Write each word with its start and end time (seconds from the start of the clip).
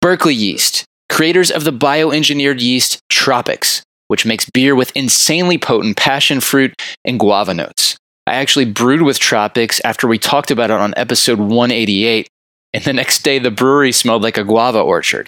Berkeley 0.00 0.34
Yeast, 0.34 0.84
creators 1.08 1.50
of 1.50 1.64
the 1.64 1.72
bioengineered 1.72 2.60
yeast 2.60 3.00
Tropics, 3.10 3.82
which 4.06 4.24
makes 4.24 4.48
beer 4.48 4.76
with 4.76 4.96
insanely 4.96 5.58
potent 5.58 5.96
passion 5.96 6.40
fruit 6.40 6.72
and 7.04 7.18
guava 7.18 7.52
notes. 7.52 7.96
I 8.24 8.34
actually 8.34 8.66
brewed 8.66 9.02
with 9.02 9.18
Tropics 9.18 9.80
after 9.84 10.06
we 10.06 10.18
talked 10.18 10.52
about 10.52 10.70
it 10.70 10.78
on 10.78 10.94
episode 10.96 11.40
188, 11.40 12.28
and 12.74 12.84
the 12.84 12.92
next 12.92 13.24
day 13.24 13.40
the 13.40 13.50
brewery 13.50 13.90
smelled 13.90 14.22
like 14.22 14.38
a 14.38 14.44
guava 14.44 14.80
orchard. 14.80 15.26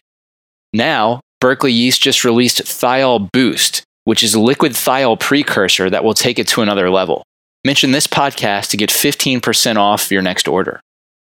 Now, 0.73 1.21
Berkeley 1.41 1.73
Yeast 1.73 2.01
just 2.01 2.25
released 2.25 2.63
Thiol 2.63 3.29
Boost, 3.33 3.83
which 4.05 4.23
is 4.23 4.37
liquid 4.37 4.73
thiol 4.73 5.19
precursor 5.19 5.91
that 5.91 6.05
will 6.05 6.15
take 6.15 6.39
it 6.39 6.47
to 6.49 6.63
another 6.63 6.91
level. 6.91 7.25
Mention 7.65 7.91
this 7.91 8.07
podcast 8.07 8.71
to 8.71 8.77
get 8.77 8.91
15% 8.91 9.77
off 9.77 10.13
your 10.13 10.23
next 10.23 10.47
order. 10.47 10.81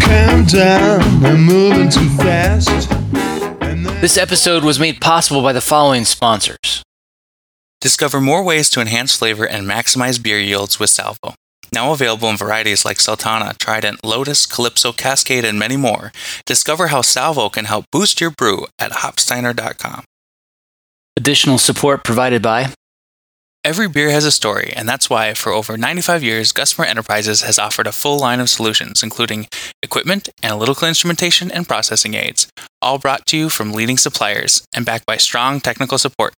Calm 0.00 0.44
down, 0.44 1.24
I'm 1.24 1.42
moving 1.42 1.88
too 1.88 2.08
fast. 2.16 2.88
This 4.00 4.16
episode 4.16 4.64
was 4.64 4.78
made 4.80 5.00
possible 5.00 5.42
by 5.42 5.52
the 5.52 5.60
following 5.60 6.04
sponsors. 6.04 6.82
Discover 7.80 8.20
more 8.20 8.42
ways 8.42 8.70
to 8.70 8.80
enhance 8.80 9.16
flavor 9.16 9.46
and 9.46 9.66
maximize 9.66 10.22
beer 10.22 10.38
yields 10.38 10.78
with 10.78 10.90
Salvo. 10.90 11.34
Now 11.72 11.92
available 11.92 12.28
in 12.28 12.36
varieties 12.36 12.84
like 12.84 13.00
Sultana, 13.00 13.54
Trident, 13.58 14.04
Lotus, 14.04 14.44
Calypso, 14.46 14.92
Cascade, 14.92 15.44
and 15.44 15.58
many 15.58 15.76
more. 15.76 16.12
Discover 16.44 16.88
how 16.88 17.02
Salvo 17.02 17.48
can 17.48 17.66
help 17.66 17.86
boost 17.92 18.20
your 18.20 18.30
brew 18.30 18.66
at 18.78 18.92
hopsteiner.com. 18.92 20.04
Additional 21.16 21.58
support 21.58 22.04
provided 22.04 22.42
by 22.42 22.72
Every 23.62 23.88
beer 23.90 24.08
has 24.08 24.24
a 24.24 24.32
story, 24.32 24.72
and 24.74 24.88
that's 24.88 25.10
why, 25.10 25.34
for 25.34 25.52
over 25.52 25.76
95 25.76 26.22
years, 26.22 26.50
Gusmer 26.50 26.86
Enterprises 26.86 27.42
has 27.42 27.58
offered 27.58 27.86
a 27.86 27.92
full 27.92 28.18
line 28.18 28.40
of 28.40 28.48
solutions, 28.48 29.02
including 29.02 29.48
equipment, 29.82 30.30
analytical 30.42 30.88
instrumentation, 30.88 31.50
and 31.50 31.68
processing 31.68 32.14
aids, 32.14 32.50
all 32.80 32.98
brought 32.98 33.26
to 33.26 33.36
you 33.36 33.50
from 33.50 33.74
leading 33.74 33.98
suppliers 33.98 34.62
and 34.74 34.86
backed 34.86 35.04
by 35.04 35.18
strong 35.18 35.60
technical 35.60 35.98
support. 35.98 36.32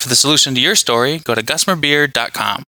For 0.00 0.08
the 0.08 0.16
solution 0.16 0.56
to 0.56 0.60
your 0.60 0.74
story, 0.74 1.18
go 1.18 1.36
to 1.36 1.40
gusmerbeer.com. 1.40 2.64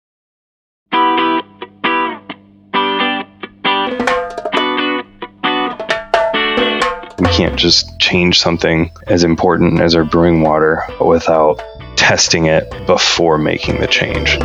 We 7.19 7.27
can't 7.27 7.57
just 7.59 7.99
change 7.99 8.39
something 8.39 8.89
as 9.05 9.23
important 9.23 9.81
as 9.81 9.95
our 9.95 10.03
brewing 10.03 10.41
water 10.41 10.83
without 10.99 11.61
testing 11.95 12.45
it 12.45 12.69
before 12.85 13.37
making 13.37 13.79
the 13.79 13.87
change. 13.87 14.37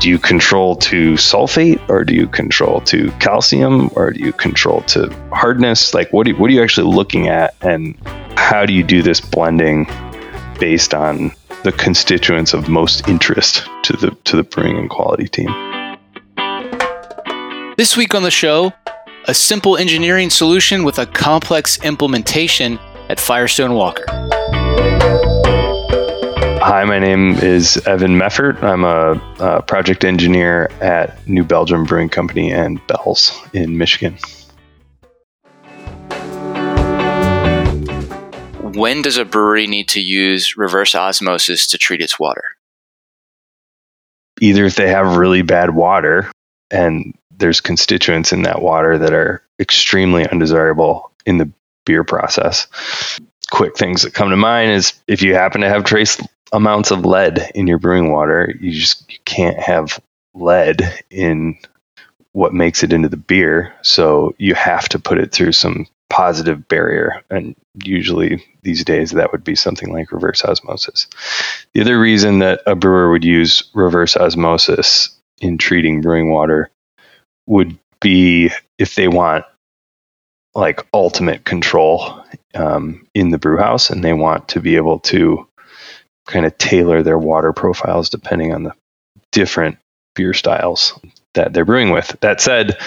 Do 0.00 0.10
you 0.10 0.18
control 0.18 0.76
to 0.76 1.14
sulfate 1.14 1.88
or 1.88 2.04
do 2.04 2.14
you 2.14 2.26
control 2.26 2.82
to 2.82 3.10
calcium 3.12 3.90
or 3.94 4.10
do 4.10 4.20
you 4.20 4.32
control 4.32 4.82
to 4.82 5.08
hardness? 5.32 5.94
Like 5.94 6.12
what, 6.12 6.26
do, 6.26 6.36
what 6.36 6.50
are 6.50 6.52
you 6.52 6.62
actually 6.62 6.94
looking 6.94 7.28
at 7.28 7.54
and 7.62 7.96
how 8.36 8.66
do 8.66 8.72
you 8.72 8.82
do 8.82 9.02
this 9.02 9.20
blending 9.20 9.86
based 10.60 10.92
on 10.92 11.32
the 11.62 11.72
constituents 11.72 12.52
of 12.52 12.68
most 12.68 13.08
interest 13.08 13.66
to 13.84 13.94
the 13.94 14.10
to 14.24 14.36
the 14.36 14.42
brewing 14.42 14.76
and 14.76 14.90
quality 14.90 15.26
team? 15.26 15.48
This 17.76 17.96
week 17.96 18.14
on 18.14 18.22
the 18.22 18.30
show, 18.30 18.72
a 19.26 19.34
simple 19.34 19.76
engineering 19.76 20.28
solution 20.28 20.84
with 20.84 20.98
a 20.98 21.06
complex 21.06 21.82
implementation 21.82 22.78
at 23.08 23.18
Firestone 23.18 23.72
Walker. 23.74 24.04
Hi, 26.74 26.82
my 26.84 26.98
name 26.98 27.34
is 27.34 27.76
Evan 27.86 28.18
Meffert. 28.18 28.62
I'm 28.62 28.84
a, 28.84 29.12
a, 29.38 29.62
project 29.62 30.04
engineer 30.04 30.70
at 30.80 31.26
New 31.28 31.44
Belgium 31.44 31.84
Brewing 31.84 32.08
Company 32.08 32.52
and 32.52 32.84
Bell's 32.86 33.38
in 33.52 33.78
Michigan. 33.78 34.18
When 38.74 39.02
does 39.02 39.16
a 39.16 39.24
brewery 39.24 39.66
need 39.66 39.88
to 39.90 40.00
use 40.00 40.56
reverse 40.56 40.94
osmosis 40.94 41.66
to 41.68 41.78
treat 41.78 42.00
its 42.00 42.18
water? 42.18 42.44
Either 44.40 44.64
if 44.64 44.74
they 44.74 44.88
have 44.88 45.16
really 45.16 45.42
bad 45.42 45.74
water 45.74 46.30
and 46.70 47.16
there's 47.30 47.60
constituents 47.60 48.32
in 48.32 48.42
that 48.42 48.62
water 48.62 48.98
that 48.98 49.12
are 49.12 49.42
extremely 49.60 50.28
undesirable 50.28 51.12
in 51.24 51.38
the 51.38 51.50
beer 51.86 52.04
process. 52.04 52.66
Quick 53.54 53.76
things 53.76 54.02
that 54.02 54.14
come 54.14 54.30
to 54.30 54.36
mind 54.36 54.72
is 54.72 54.94
if 55.06 55.22
you 55.22 55.34
happen 55.34 55.60
to 55.60 55.68
have 55.68 55.84
trace 55.84 56.20
amounts 56.54 56.90
of 56.90 57.04
lead 57.04 57.50
in 57.54 57.66
your 57.66 57.78
brewing 57.78 58.10
water. 58.10 58.54
You 58.60 58.72
just 58.72 59.10
you 59.10 59.18
can't 59.24 59.58
have 59.58 60.00
lead 60.34 60.80
in 61.10 61.58
what 62.32 62.54
makes 62.54 62.82
it 62.82 62.92
into 62.92 63.08
the 63.08 63.16
beer. 63.16 63.74
So 63.82 64.34
you 64.38 64.54
have 64.54 64.88
to 64.90 64.98
put 64.98 65.18
it 65.18 65.32
through 65.32 65.52
some 65.52 65.86
positive 66.10 66.66
barrier. 66.68 67.22
And 67.30 67.54
usually 67.82 68.44
these 68.62 68.84
days 68.84 69.10
that 69.12 69.32
would 69.32 69.44
be 69.44 69.56
something 69.56 69.92
like 69.92 70.12
reverse 70.12 70.44
osmosis. 70.44 71.08
The 71.74 71.80
other 71.80 71.98
reason 71.98 72.38
that 72.38 72.60
a 72.66 72.74
brewer 72.74 73.10
would 73.10 73.24
use 73.24 73.64
reverse 73.74 74.16
osmosis 74.16 75.16
in 75.40 75.58
treating 75.58 76.00
brewing 76.00 76.30
water 76.30 76.70
would 77.46 77.78
be 78.00 78.50
if 78.78 78.94
they 78.94 79.08
want 79.08 79.44
like 80.54 80.86
ultimate 80.92 81.44
control 81.44 82.24
um, 82.54 83.06
in 83.14 83.30
the 83.30 83.38
brew 83.38 83.58
house 83.58 83.90
and 83.90 84.02
they 84.02 84.12
want 84.12 84.48
to 84.48 84.60
be 84.60 84.76
able 84.76 85.00
to 85.00 85.46
kind 86.26 86.46
of 86.46 86.56
tailor 86.58 87.02
their 87.02 87.18
water 87.18 87.52
profiles 87.52 88.08
depending 88.08 88.52
on 88.52 88.62
the 88.62 88.74
different 89.32 89.78
beer 90.14 90.32
styles 90.32 90.98
that 91.34 91.52
they're 91.52 91.64
brewing 91.64 91.90
with. 91.90 92.16
That 92.20 92.40
said, 92.40 92.78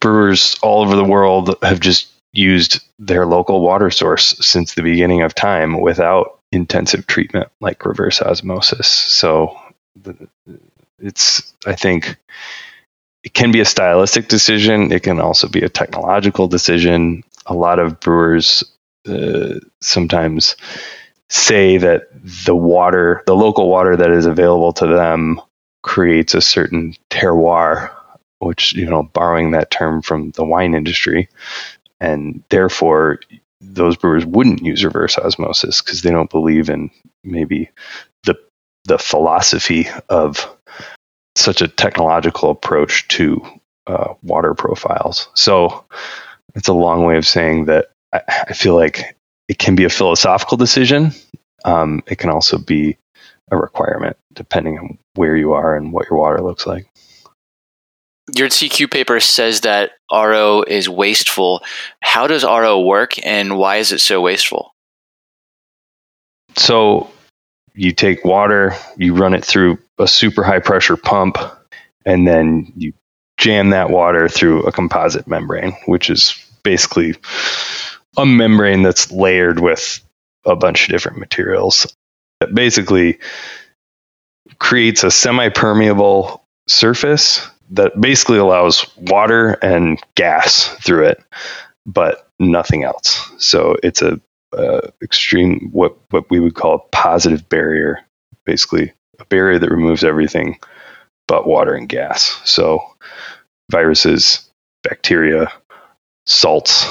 brewers 0.00 0.58
all 0.62 0.82
over 0.82 0.96
the 0.96 1.04
world 1.04 1.56
have 1.62 1.80
just 1.80 2.08
used 2.32 2.84
their 2.98 3.26
local 3.26 3.60
water 3.60 3.90
source 3.90 4.34
since 4.40 4.74
the 4.74 4.82
beginning 4.82 5.22
of 5.22 5.34
time 5.34 5.80
without 5.80 6.38
intensive 6.52 7.06
treatment 7.06 7.48
like 7.60 7.84
reverse 7.84 8.22
osmosis. 8.22 8.88
So 8.88 9.58
it's, 10.98 11.52
I 11.66 11.74
think, 11.74 12.16
it 13.24 13.34
can 13.34 13.50
be 13.50 13.60
a 13.60 13.64
stylistic 13.64 14.28
decision. 14.28 14.92
It 14.92 15.02
can 15.02 15.20
also 15.20 15.48
be 15.48 15.62
a 15.62 15.68
technological 15.68 16.48
decision. 16.48 17.24
A 17.48 17.54
lot 17.54 17.78
of 17.78 18.00
brewers 18.00 18.64
uh, 19.08 19.60
sometimes 19.80 20.56
say 21.30 21.78
that 21.78 22.08
the 22.46 22.56
water, 22.56 23.22
the 23.26 23.34
local 23.34 23.68
water 23.68 23.96
that 23.96 24.10
is 24.10 24.26
available 24.26 24.72
to 24.74 24.86
them, 24.86 25.40
creates 25.82 26.34
a 26.34 26.40
certain 26.40 26.94
terroir, 27.10 27.90
which, 28.38 28.72
you 28.74 28.88
know, 28.88 29.02
borrowing 29.02 29.52
that 29.52 29.70
term 29.70 30.02
from 30.02 30.30
the 30.32 30.44
wine 30.44 30.74
industry. 30.74 31.28
And 32.00 32.42
therefore, 32.50 33.20
those 33.60 33.96
brewers 33.96 34.24
wouldn't 34.24 34.62
use 34.62 34.84
reverse 34.84 35.18
osmosis 35.18 35.82
because 35.82 36.02
they 36.02 36.10
don't 36.10 36.30
believe 36.30 36.68
in 36.70 36.90
maybe 37.24 37.70
the 38.24 38.36
the 38.84 38.98
philosophy 38.98 39.88
of 40.08 40.54
such 41.36 41.60
a 41.60 41.68
technological 41.68 42.50
approach 42.50 43.08
to 43.08 43.42
uh, 43.86 44.14
water 44.22 44.54
profiles. 44.54 45.28
So 45.34 45.84
it's 46.54 46.68
a 46.68 46.72
long 46.72 47.04
way 47.04 47.16
of 47.16 47.26
saying 47.26 47.66
that 47.66 47.90
I, 48.12 48.20
I 48.48 48.52
feel 48.52 48.74
like 48.74 49.16
it 49.48 49.58
can 49.58 49.74
be 49.74 49.84
a 49.84 49.90
philosophical 49.90 50.56
decision. 50.56 51.12
Um, 51.64 52.02
it 52.06 52.16
can 52.18 52.30
also 52.30 52.58
be 52.58 52.98
a 53.50 53.56
requirement 53.56 54.16
depending 54.32 54.78
on 54.78 54.98
where 55.14 55.36
you 55.36 55.52
are 55.52 55.76
and 55.76 55.92
what 55.92 56.08
your 56.10 56.18
water 56.18 56.40
looks 56.40 56.66
like. 56.66 56.86
Your 58.34 58.48
TQ 58.48 58.90
paper 58.90 59.20
says 59.20 59.62
that 59.62 59.92
RO 60.12 60.62
is 60.62 60.88
wasteful. 60.88 61.62
How 62.02 62.26
does 62.26 62.44
RO 62.44 62.80
work 62.80 63.24
and 63.24 63.56
why 63.56 63.76
is 63.76 63.90
it 63.90 64.00
so 64.00 64.20
wasteful? 64.20 64.74
So 66.56 67.10
you 67.74 67.92
take 67.92 68.24
water, 68.24 68.74
you 68.96 69.14
run 69.14 69.34
it 69.34 69.44
through 69.44 69.78
a 69.98 70.06
super 70.06 70.42
high 70.42 70.58
pressure 70.58 70.96
pump, 70.96 71.38
and 72.04 72.26
then 72.26 72.72
you 72.76 72.92
jam 73.38 73.70
that 73.70 73.90
water 73.90 74.28
through 74.28 74.64
a 74.64 74.72
composite 74.72 75.26
membrane, 75.26 75.72
which 75.86 76.10
is 76.10 76.34
basically 76.62 77.14
a 78.16 78.26
membrane 78.26 78.82
that's 78.82 79.10
layered 79.10 79.60
with 79.60 80.00
a 80.44 80.56
bunch 80.56 80.84
of 80.84 80.90
different 80.90 81.18
materials 81.18 81.94
that 82.40 82.54
basically 82.54 83.18
creates 84.58 85.04
a 85.04 85.10
semi 85.10 85.48
permeable 85.48 86.44
surface 86.68 87.46
that 87.70 87.98
basically 88.00 88.38
allows 88.38 88.86
water 88.96 89.52
and 89.62 90.00
gas 90.14 90.68
through 90.82 91.06
it, 91.06 91.22
but 91.86 92.28
nothing 92.38 92.82
else. 92.82 93.30
So 93.38 93.76
it's 93.82 94.02
a 94.02 94.20
extreme 95.02 95.68
what 95.72 95.96
what 96.10 96.28
we 96.30 96.40
would 96.40 96.54
call 96.54 96.74
a 96.74 96.96
positive 96.96 97.48
barrier, 97.48 98.00
basically 98.46 98.92
a 99.18 99.24
barrier 99.26 99.58
that 99.58 99.70
removes 99.70 100.04
everything 100.04 100.58
but 101.28 101.46
water 101.46 101.74
and 101.74 101.88
gas. 101.88 102.40
So 102.44 102.82
viruses, 103.70 104.48
bacteria, 104.82 105.52
salts, 106.26 106.86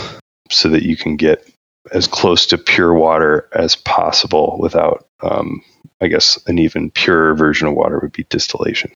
so 0.50 0.70
that 0.70 0.84
you 0.84 0.96
can 0.96 1.18
get 1.18 1.46
as 1.92 2.08
close 2.08 2.46
to 2.48 2.58
pure 2.58 2.94
water 2.94 3.50
as 3.54 3.76
possible 3.76 4.58
without, 4.60 5.06
um, 5.22 5.62
I 6.02 6.08
guess, 6.08 6.40
an 6.48 6.60
even 6.60 6.92
purer 6.92 7.36
version 7.36 7.68
of 7.68 7.74
water 7.74 8.00
would 8.00 8.12
be 8.12 8.26
distillation. 8.30 8.94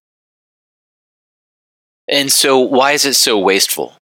And 2.08 2.32
so, 2.32 2.60
why 2.60 2.92
is 2.92 3.06
it 3.06 3.14
so 3.16 3.40
wasteful? 3.40 3.94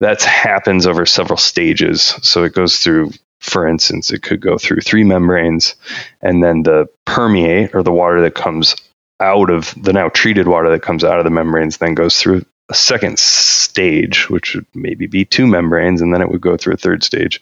That 0.00 0.22
happens 0.22 0.86
over 0.86 1.06
several 1.06 1.38
stages. 1.38 2.02
So 2.22 2.44
it 2.44 2.52
goes 2.52 2.78
through, 2.78 3.12
for 3.40 3.66
instance, 3.66 4.10
it 4.10 4.22
could 4.22 4.40
go 4.40 4.58
through 4.58 4.80
three 4.80 5.04
membranes, 5.04 5.76
and 6.20 6.42
then 6.42 6.64
the 6.64 6.86
permeate 7.06 7.74
or 7.74 7.82
the 7.82 7.92
water 7.92 8.20
that 8.22 8.34
comes 8.34 8.74
out 9.20 9.50
of 9.50 9.74
the 9.82 9.92
now 9.92 10.08
treated 10.08 10.46
water 10.46 10.70
that 10.70 10.82
comes 10.82 11.04
out 11.04 11.18
of 11.18 11.24
the 11.24 11.30
membranes 11.30 11.78
then 11.78 11.94
goes 11.94 12.18
through 12.18 12.44
a 12.68 12.74
second 12.74 13.18
stage, 13.18 14.28
which 14.28 14.54
would 14.54 14.66
maybe 14.74 15.06
be 15.06 15.24
two 15.24 15.46
membranes, 15.46 16.02
and 16.02 16.12
then 16.12 16.20
it 16.20 16.30
would 16.30 16.40
go 16.40 16.56
through 16.56 16.74
a 16.74 16.78
third 16.78 17.04
stage, 17.04 17.40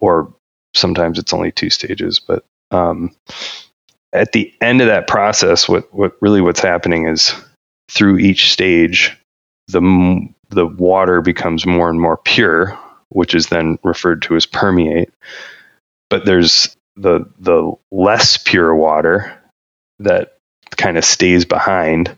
or 0.00 0.34
sometimes 0.74 1.18
it's 1.18 1.32
only 1.32 1.52
two 1.52 1.70
stages. 1.70 2.18
But 2.18 2.44
um, 2.70 3.14
at 4.12 4.32
the 4.32 4.52
end 4.60 4.80
of 4.80 4.88
that 4.88 5.06
process, 5.06 5.68
what 5.68 5.92
what 5.94 6.16
really 6.20 6.40
what's 6.40 6.60
happening 6.60 7.06
is 7.06 7.34
through 7.88 8.18
each 8.18 8.52
stage, 8.52 9.16
the 9.68 10.28
the 10.50 10.66
water 10.66 11.20
becomes 11.20 11.64
more 11.64 11.88
and 11.88 12.00
more 12.00 12.16
pure, 12.16 12.78
which 13.08 13.34
is 13.34 13.46
then 13.46 13.78
referred 13.84 14.22
to 14.22 14.36
as 14.36 14.46
permeate. 14.46 15.12
But 16.08 16.24
there's 16.24 16.76
the 16.96 17.30
the 17.38 17.72
less 17.92 18.36
pure 18.36 18.74
water 18.74 19.40
that 20.00 20.38
kind 20.80 20.96
of 20.96 21.04
stays 21.04 21.44
behind 21.44 22.16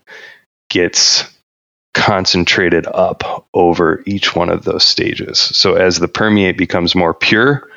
gets 0.71 1.25
concentrated 1.95 2.87
up 2.87 3.47
over 3.53 4.03
each 4.07 4.35
one 4.35 4.49
of 4.49 4.65
those 4.65 4.85
stages. 4.85 5.39
So 5.39 5.75
as 5.75 5.99
the 5.99 6.09
permeate 6.09 6.57
becomes 6.57 6.95
more 6.95 7.13
pure, 7.13 7.69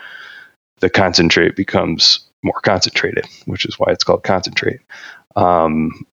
the 0.80 0.90
concentrate 0.90 1.56
becomes 1.56 2.20
more 2.44 2.62
concentrated, 2.62 3.26
which 3.46 3.66
is 3.66 3.80
why 3.80 3.88
it's 3.92 4.04
called 4.04 4.24
concentrate. 4.24 4.80
Um, 5.36 6.06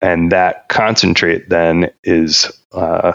and 0.00 0.32
that 0.32 0.68
concentrate 0.68 1.48
then 1.48 1.90
is 2.02 2.50
uh, 2.72 3.12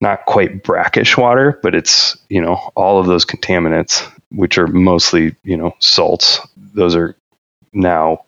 not 0.00 0.26
quite 0.26 0.62
brackish 0.62 1.16
water, 1.16 1.58
but 1.62 1.74
it's 1.74 2.16
you 2.28 2.40
know 2.40 2.54
all 2.74 3.00
of 3.00 3.06
those 3.06 3.24
contaminants, 3.24 4.06
which 4.30 4.58
are 4.58 4.66
mostly 4.66 5.34
you 5.42 5.56
know 5.56 5.74
salts. 5.80 6.40
Those 6.56 6.94
are 6.94 7.16
now 7.72 8.24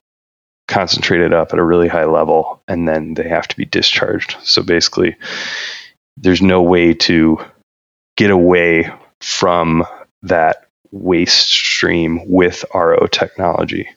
concentrated 0.77 1.33
up 1.33 1.55
at 1.55 1.59
a 1.59 1.65
really 1.65 1.89
high 1.89 2.05
level 2.05 2.63
and 2.69 2.87
then 2.87 3.15
they 3.15 3.27
have 3.27 3.49
to 3.49 3.57
be 3.57 3.65
discharged. 3.65 4.37
So 4.43 4.63
basically, 4.63 5.17
there's 6.19 6.43
no 6.43 6.61
way 6.61 6.93
to 6.93 7.39
get 8.19 8.31
away 8.31 8.93
from 9.23 9.87
that 10.25 10.69
waste 10.91 11.49
stream 11.49 12.21
with 12.27 12.63
RO 12.75 13.07
technology. 13.07 13.89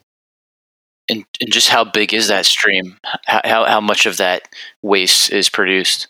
And, 1.10 1.26
and 1.38 1.52
just 1.52 1.68
how 1.68 1.84
big 1.84 2.14
is 2.14 2.28
that 2.28 2.46
stream? 2.46 2.96
How, 3.26 3.66
how 3.66 3.80
much 3.82 4.06
of 4.06 4.16
that 4.16 4.48
waste 4.80 5.30
is 5.32 5.50
produced? 5.50 6.08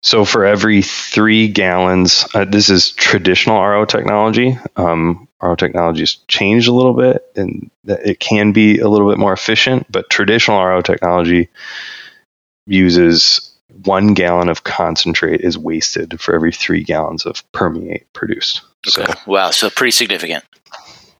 So 0.00 0.24
for 0.24 0.44
every 0.44 0.82
three 0.82 1.48
gallons, 1.48 2.26
uh, 2.34 2.44
this 2.44 2.68
is 2.68 2.90
traditional 2.90 3.60
RO 3.62 3.84
technology. 3.84 4.58
Um, 4.76 5.28
RO 5.40 5.56
technology 5.56 6.00
has 6.00 6.16
changed 6.28 6.68
a 6.68 6.72
little 6.72 6.94
bit, 6.94 7.24
and 7.36 7.70
it 7.84 8.20
can 8.20 8.52
be 8.52 8.80
a 8.80 8.88
little 8.88 9.08
bit 9.08 9.18
more 9.18 9.32
efficient. 9.32 9.90
But 9.90 10.10
traditional 10.10 10.62
RO 10.62 10.82
technology 10.82 11.48
uses 12.66 13.50
one 13.84 14.14
gallon 14.14 14.48
of 14.48 14.64
concentrate 14.64 15.40
is 15.40 15.58
wasted 15.58 16.20
for 16.20 16.34
every 16.34 16.52
three 16.52 16.82
gallons 16.84 17.26
of 17.26 17.42
permeate 17.52 18.10
produced. 18.12 18.62
Okay. 18.86 19.10
So, 19.10 19.14
wow, 19.26 19.50
so 19.50 19.70
pretty 19.70 19.90
significant. 19.92 20.44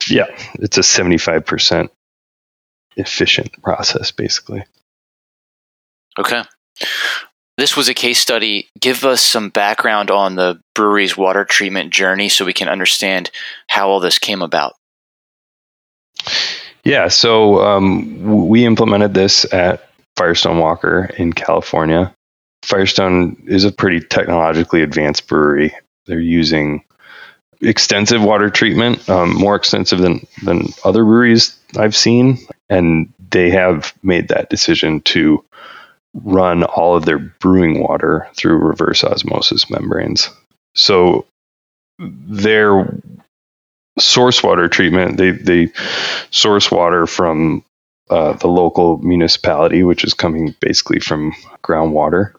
Yeah, 0.08 0.26
it's 0.55 0.76
a 0.76 0.82
seventy-five 0.82 1.46
percent 1.46 1.91
efficient 2.96 3.62
process, 3.62 4.11
basically. 4.11 4.64
Okay. 6.19 6.43
This 7.56 7.76
was 7.76 7.88
a 7.88 7.94
case 7.94 8.18
study. 8.18 8.68
Give 8.80 9.04
us 9.04 9.22
some 9.22 9.48
background 9.48 10.10
on 10.10 10.34
the 10.34 10.60
brewery's 10.74 11.16
water 11.16 11.44
treatment 11.44 11.92
journey 11.92 12.28
so 12.28 12.44
we 12.44 12.52
can 12.52 12.68
understand 12.68 13.30
how 13.68 13.88
all 13.88 14.00
this 14.00 14.18
came 14.18 14.42
about. 14.42 14.74
Yeah, 16.84 17.08
so 17.08 17.62
um, 17.62 18.48
we 18.48 18.66
implemented 18.66 19.14
this 19.14 19.50
at 19.52 19.88
Firestone 20.16 20.58
Walker 20.58 21.10
in 21.16 21.32
California. 21.32 22.14
Firestone 22.62 23.42
is 23.46 23.64
a 23.64 23.72
pretty 23.72 24.00
technologically 24.00 24.82
advanced 24.82 25.26
brewery. 25.28 25.74
They're 26.06 26.20
using 26.20 26.84
extensive 27.60 28.22
water 28.22 28.50
treatment, 28.50 29.08
um, 29.08 29.34
more 29.34 29.56
extensive 29.56 29.98
than, 30.00 30.26
than 30.42 30.66
other 30.84 31.04
breweries 31.04 31.56
I've 31.76 31.96
seen. 31.96 32.38
And 32.68 33.12
they 33.30 33.50
have 33.50 33.94
made 34.02 34.28
that 34.28 34.50
decision 34.50 35.00
to 35.02 35.44
run 36.14 36.62
all 36.62 36.96
of 36.96 37.05
their 37.05 37.19
brewing 37.19 37.82
water 37.82 38.28
through 38.37 38.56
reverse 38.56 39.02
osmosis 39.02 39.69
membranes. 39.69 40.31
So 40.75 41.26
their 41.99 43.00
source 43.99 44.43
water 44.43 44.69
treatment, 44.69 45.16
they, 45.16 45.32
they 45.32 45.72
source 46.31 46.70
water 46.70 47.06
from 47.06 47.64
uh, 48.11 48.34
the 48.34 48.49
local 48.49 48.99
municipality, 48.99 49.82
which 49.82 50.05
is 50.05 50.14
coming 50.14 50.55
basically 50.61 51.00
from 51.00 51.32
groundwater 51.62 52.34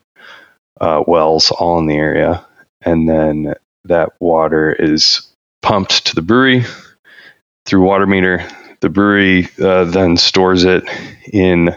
uh, 0.80 1.04
wells 1.06 1.52
all 1.52 1.80
in 1.80 1.88
the 1.88 1.96
area. 1.96 2.46
And 2.82 3.10
then 3.10 3.56
that 3.86 4.14
water 4.20 4.72
is 4.72 5.28
pumped 5.62 6.08
to 6.08 6.16
the 6.16 6.22
brewery 6.22 6.66
through 7.66 7.82
water 7.82 8.06
meter. 8.06 8.48
The 8.82 8.90
brewery 8.90 9.50
uh, 9.60 9.86
then 9.86 10.18
stores 10.18 10.66
it 10.66 10.84
in 11.32 11.76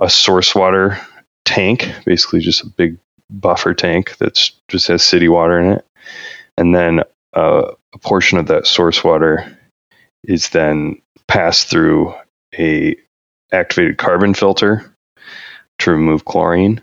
a 0.00 0.08
source 0.08 0.54
water 0.54 0.98
tank, 1.52 1.92
basically 2.06 2.40
just 2.40 2.62
a 2.62 2.66
big 2.66 2.98
buffer 3.28 3.74
tank 3.74 4.16
that 4.16 4.50
just 4.68 4.88
has 4.88 5.02
city 5.02 5.28
water 5.28 5.60
in 5.60 5.72
it. 5.72 5.86
And 6.56 6.74
then 6.74 7.00
uh, 7.34 7.72
a 7.92 7.98
portion 7.98 8.38
of 8.38 8.46
that 8.46 8.66
source 8.66 9.04
water 9.04 9.58
is 10.24 10.48
then 10.48 11.02
passed 11.28 11.68
through 11.68 12.14
a 12.58 12.96
activated 13.52 13.98
carbon 13.98 14.32
filter 14.32 14.94
to 15.80 15.90
remove 15.90 16.24
chlorine. 16.24 16.80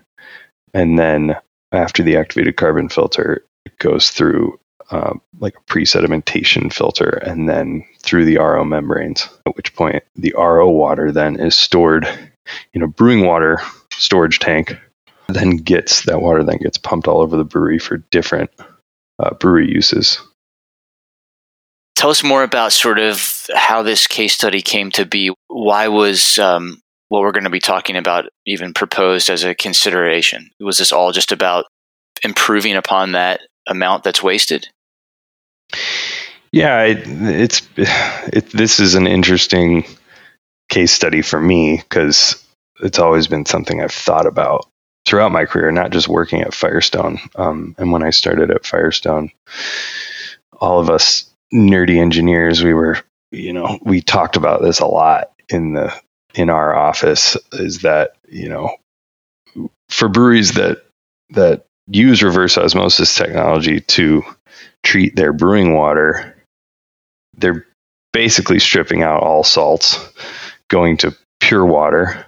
And 0.72 0.96
then 0.96 1.36
after 1.72 2.04
the 2.04 2.16
activated 2.16 2.56
carbon 2.56 2.88
filter, 2.88 3.44
it 3.66 3.76
goes 3.78 4.10
through 4.10 4.60
uh, 4.92 5.14
like 5.40 5.56
a 5.56 5.62
pre-sedimentation 5.62 6.72
filter 6.72 7.08
and 7.08 7.48
then 7.48 7.84
through 8.00 8.24
the 8.24 8.38
RO 8.38 8.64
membranes, 8.64 9.28
at 9.46 9.56
which 9.56 9.74
point 9.74 10.04
the 10.14 10.34
RO 10.36 10.70
water 10.70 11.10
then 11.10 11.40
is 11.40 11.56
stored 11.56 12.08
in 12.72 12.82
a 12.82 12.88
brewing 12.88 13.26
water 13.26 13.60
storage 14.00 14.38
tank. 14.38 14.76
Then 15.28 15.58
gets 15.58 16.04
that 16.06 16.20
water 16.20 16.42
then 16.42 16.58
gets 16.58 16.78
pumped 16.78 17.06
all 17.06 17.20
over 17.20 17.36
the 17.36 17.44
brewery 17.44 17.78
for 17.78 17.98
different 17.98 18.50
uh, 19.20 19.34
brewery 19.34 19.70
uses. 19.70 20.20
Tell 21.94 22.10
us 22.10 22.24
more 22.24 22.42
about 22.42 22.72
sort 22.72 22.98
of 22.98 23.46
how 23.54 23.82
this 23.82 24.06
case 24.06 24.34
study 24.34 24.62
came 24.62 24.90
to 24.92 25.04
be. 25.04 25.32
Why 25.48 25.88
was 25.88 26.38
um, 26.38 26.80
what 27.08 27.20
we're 27.20 27.32
going 27.32 27.44
to 27.44 27.50
be 27.50 27.60
talking 27.60 27.96
about 27.96 28.24
even 28.46 28.72
proposed 28.72 29.30
as 29.30 29.44
a 29.44 29.54
consideration? 29.54 30.50
Was 30.58 30.78
this 30.78 30.92
all 30.92 31.12
just 31.12 31.30
about 31.30 31.66
improving 32.24 32.74
upon 32.74 33.12
that 33.12 33.40
amount 33.68 34.02
that's 34.02 34.22
wasted? 34.22 34.68
Yeah, 36.50 36.82
it, 36.84 37.02
it's 37.04 37.68
it, 37.76 38.50
this 38.50 38.80
is 38.80 38.94
an 38.94 39.06
interesting 39.06 39.84
case 40.70 40.92
study 40.92 41.22
for 41.22 41.40
me 41.40 41.76
because 41.76 42.42
it's 42.82 42.98
always 42.98 43.26
been 43.26 43.46
something 43.46 43.80
I've 43.80 43.92
thought 43.92 44.26
about 44.26 44.68
throughout 45.06 45.32
my 45.32 45.44
career, 45.44 45.70
not 45.70 45.90
just 45.90 46.08
working 46.08 46.42
at 46.42 46.54
Firestone. 46.54 47.18
Um, 47.34 47.74
and 47.78 47.92
when 47.92 48.02
I 48.02 48.10
started 48.10 48.50
at 48.50 48.66
Firestone, 48.66 49.30
all 50.52 50.80
of 50.80 50.90
us 50.90 51.30
nerdy 51.52 51.98
engineers, 51.98 52.62
we 52.62 52.74
were, 52.74 52.98
you 53.30 53.52
know, 53.52 53.78
we 53.82 54.00
talked 54.02 54.36
about 54.36 54.62
this 54.62 54.80
a 54.80 54.86
lot 54.86 55.32
in 55.48 55.72
the 55.72 55.94
in 56.34 56.50
our 56.50 56.74
office. 56.74 57.36
Is 57.52 57.80
that 57.80 58.16
you 58.28 58.48
know, 58.48 58.76
for 59.88 60.08
breweries 60.08 60.52
that 60.52 60.84
that 61.30 61.66
use 61.88 62.22
reverse 62.22 62.56
osmosis 62.56 63.14
technology 63.14 63.80
to 63.80 64.22
treat 64.82 65.16
their 65.16 65.32
brewing 65.32 65.74
water, 65.74 66.36
they're 67.36 67.66
basically 68.12 68.58
stripping 68.58 69.02
out 69.02 69.22
all 69.22 69.44
salts, 69.44 69.98
going 70.68 70.96
to 70.98 71.16
pure 71.40 71.64
water, 71.64 72.26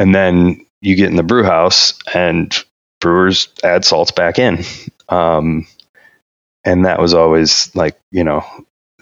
and 0.00 0.14
then 0.14 0.64
you 0.80 0.96
get 0.96 1.10
in 1.10 1.16
the 1.16 1.22
brew 1.22 1.44
house 1.44 1.92
and 2.14 2.64
brewers 3.02 3.48
add 3.62 3.84
salts 3.84 4.12
back 4.12 4.38
in. 4.38 4.64
Um, 5.10 5.66
and 6.64 6.86
that 6.86 7.00
was 7.00 7.12
always 7.12 7.74
like, 7.76 8.00
you 8.10 8.24
know, 8.24 8.42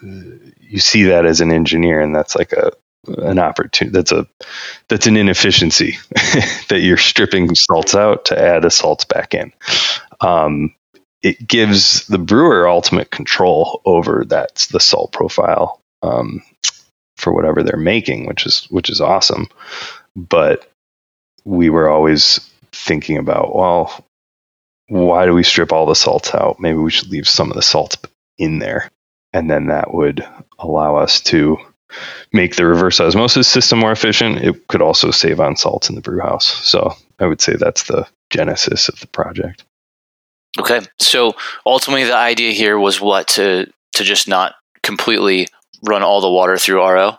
you 0.02 0.80
see 0.80 1.04
that 1.04 1.24
as 1.24 1.40
an 1.40 1.52
engineer 1.52 2.00
and 2.00 2.14
that's 2.14 2.34
like 2.34 2.52
a, 2.52 2.72
an 3.06 3.38
opportunity 3.38 3.96
that's 3.96 4.12
a 4.12 4.26
that's 4.88 5.06
an 5.06 5.16
inefficiency 5.16 5.98
that 6.68 6.80
you're 6.80 6.96
stripping 6.96 7.54
salts 7.54 7.94
out 7.94 8.26
to 8.26 8.38
add 8.38 8.62
the 8.62 8.70
salts 8.70 9.04
back 9.04 9.34
in 9.34 9.52
um, 10.20 10.74
it 11.22 11.46
gives 11.46 12.06
the 12.08 12.18
brewer 12.18 12.68
ultimate 12.68 13.10
control 13.10 13.80
over 13.84 14.24
that 14.26 14.66
the 14.72 14.80
salt 14.80 15.12
profile 15.12 15.80
um, 16.02 16.42
for 17.16 17.32
whatever 17.32 17.62
they're 17.62 17.78
making 17.78 18.26
which 18.26 18.46
is 18.46 18.66
which 18.70 18.90
is 18.90 19.00
awesome 19.00 19.48
but 20.14 20.70
we 21.44 21.70
were 21.70 21.88
always 21.88 22.40
thinking 22.72 23.18
about 23.18 23.54
well 23.54 24.04
why 24.88 25.26
do 25.26 25.34
we 25.34 25.42
strip 25.42 25.72
all 25.72 25.86
the 25.86 25.94
salts 25.94 26.34
out 26.34 26.60
maybe 26.60 26.78
we 26.78 26.90
should 26.90 27.10
leave 27.10 27.28
some 27.28 27.50
of 27.50 27.56
the 27.56 27.62
salts 27.62 27.96
in 28.38 28.58
there 28.58 28.90
and 29.32 29.50
then 29.50 29.66
that 29.66 29.92
would 29.92 30.26
allow 30.58 30.96
us 30.96 31.20
to 31.20 31.58
make 32.32 32.56
the 32.56 32.66
reverse 32.66 33.00
osmosis 33.00 33.48
system 33.48 33.78
more 33.78 33.92
efficient. 33.92 34.38
It 34.38 34.66
could 34.68 34.82
also 34.82 35.10
save 35.10 35.40
on 35.40 35.56
salts 35.56 35.88
in 35.88 35.94
the 35.94 36.00
brew 36.00 36.20
house. 36.20 36.46
So 36.46 36.94
I 37.18 37.26
would 37.26 37.40
say 37.40 37.56
that's 37.56 37.84
the 37.84 38.06
genesis 38.30 38.88
of 38.88 39.00
the 39.00 39.06
project. 39.06 39.64
Okay. 40.58 40.80
So 40.98 41.34
ultimately 41.64 42.04
the 42.04 42.16
idea 42.16 42.52
here 42.52 42.78
was 42.78 43.00
what 43.00 43.28
to 43.28 43.70
to 43.94 44.04
just 44.04 44.28
not 44.28 44.54
completely 44.82 45.48
run 45.82 46.02
all 46.02 46.20
the 46.20 46.30
water 46.30 46.58
through 46.58 46.82
RO? 46.82 47.18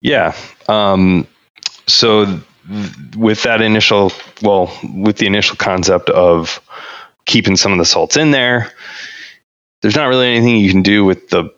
Yeah. 0.00 0.34
Um, 0.68 1.26
so 1.86 2.40
with 3.16 3.42
that 3.42 3.60
initial 3.60 4.12
well, 4.42 4.76
with 4.94 5.16
the 5.16 5.26
initial 5.26 5.56
concept 5.56 6.10
of 6.10 6.60
keeping 7.26 7.56
some 7.56 7.72
of 7.72 7.78
the 7.78 7.84
salts 7.84 8.16
in 8.16 8.30
there, 8.30 8.72
there's 9.82 9.96
not 9.96 10.08
really 10.08 10.34
anything 10.34 10.56
you 10.56 10.70
can 10.70 10.82
do 10.82 11.04
with 11.04 11.28
the 11.28 11.50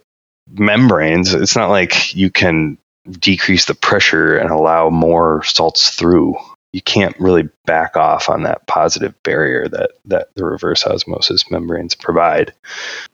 membranes. 0.51 1.35
It's 1.35 1.57
not 1.57 1.71
like 1.71 2.15
you 2.15 2.31
can 2.31 2.79
decrease 3.11 3.67
the 3.67 3.75
pressure 3.75 4.37
and 4.37 4.51
allow 4.51 4.91
more 4.91 5.45
salts 5.45 5.91
through. 5.91 6.37
You 6.73 6.83
can't 6.83 7.19
really 7.19 7.49
back 7.65 7.97
off 7.97 8.29
on 8.29 8.43
that 8.43 8.67
positive 8.67 9.15
barrier 9.23 9.69
that, 9.69 9.93
that 10.07 10.29
the 10.35 10.45
reverse 10.45 10.85
osmosis 10.85 11.51
membranes 11.51 11.95
provide. 11.95 12.53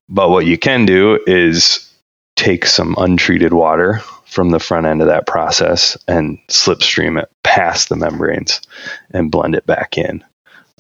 But 0.09 0.31
what 0.31 0.47
you 0.47 0.59
can 0.59 0.87
do 0.87 1.21
is 1.27 1.89
take 2.37 2.67
some 2.67 2.95
untreated 2.99 3.53
water 3.53 4.01
from 4.25 4.51
the 4.51 4.59
front 4.59 4.87
end 4.87 5.03
of 5.03 5.09
that 5.09 5.27
process 5.27 5.97
and 6.09 6.39
slipstream 6.49 7.23
it 7.23 7.31
past 7.53 7.91
the 7.91 7.97
membranes 7.97 8.63
and 9.11 9.31
blend 9.31 9.55
it 9.55 9.67
back 9.67 9.99
in. 9.99 10.25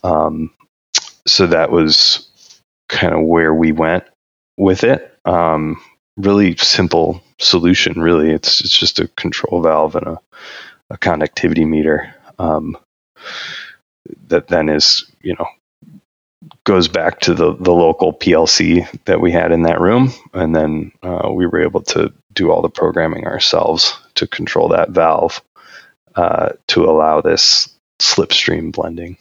Um, 0.02 0.50
so 1.26 1.46
that 1.46 1.70
was 1.70 2.26
kind 2.88 3.12
of 3.12 3.20
where 3.26 3.52
we 3.52 3.72
went 3.72 4.04
with 4.56 4.82
it. 4.82 5.18
Um, 5.26 5.82
really 6.16 6.56
simple 6.56 7.22
solution. 7.38 8.00
Really, 8.00 8.30
it's 8.30 8.62
it's 8.62 8.76
just 8.76 9.00
a 9.00 9.08
control 9.08 9.60
valve 9.60 9.96
and 9.96 10.06
a, 10.06 10.20
a 10.88 10.96
conductivity 10.96 11.66
meter 11.66 12.14
um, 12.38 12.78
that 14.28 14.48
then 14.48 14.70
is 14.70 15.04
you 15.20 15.34
know 15.34 15.46
goes 16.64 16.88
back 16.88 17.20
to 17.20 17.34
the 17.34 17.54
the 17.54 17.72
local 17.72 18.14
PLC 18.14 18.88
that 19.04 19.20
we 19.20 19.30
had 19.30 19.52
in 19.52 19.64
that 19.64 19.80
room, 19.80 20.10
and 20.32 20.56
then 20.56 20.92
uh, 21.02 21.30
we 21.30 21.46
were 21.46 21.60
able 21.60 21.82
to 21.82 22.14
do 22.32 22.50
all 22.50 22.62
the 22.62 22.70
programming 22.70 23.26
ourselves 23.26 23.94
to 24.14 24.26
control 24.26 24.68
that 24.68 24.88
valve 24.88 25.42
uh, 26.14 26.50
to 26.68 26.84
allow 26.84 27.20
this 27.20 27.68
slipstream 28.00 28.72
blending. 28.72 29.16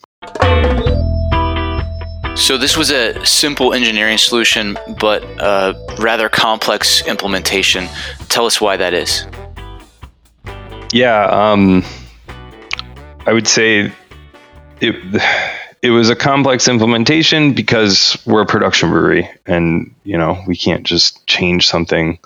So 2.36 2.58
this 2.58 2.76
was 2.76 2.90
a 2.92 3.24
simple 3.26 3.74
engineering 3.74 4.18
solution, 4.18 4.78
but 5.00 5.24
a 5.24 5.76
rather 6.00 6.30
complex 6.30 7.06
implementation. 7.06 7.88
Tell 8.30 8.46
us 8.46 8.60
why 8.60 8.78
that 8.78 8.94
is. 8.94 9.28
Yeah, 10.92 11.24
um, 11.26 11.84
I 13.28 13.34
would 13.34 13.48
say 13.48 13.92
it 14.80 15.22
it 15.82 15.90
was 15.90 16.10
a 16.10 16.16
complex 16.16 16.68
implementation 16.68 17.54
because 17.54 18.22
we're 18.26 18.42
a 18.42 18.46
production 18.46 18.90
brewery, 18.90 19.30
and 19.46 19.94
you 20.04 20.18
know 20.18 20.42
we 20.48 20.56
can't 20.56 20.84
just 20.84 21.26
change 21.28 21.68
something 21.68 22.20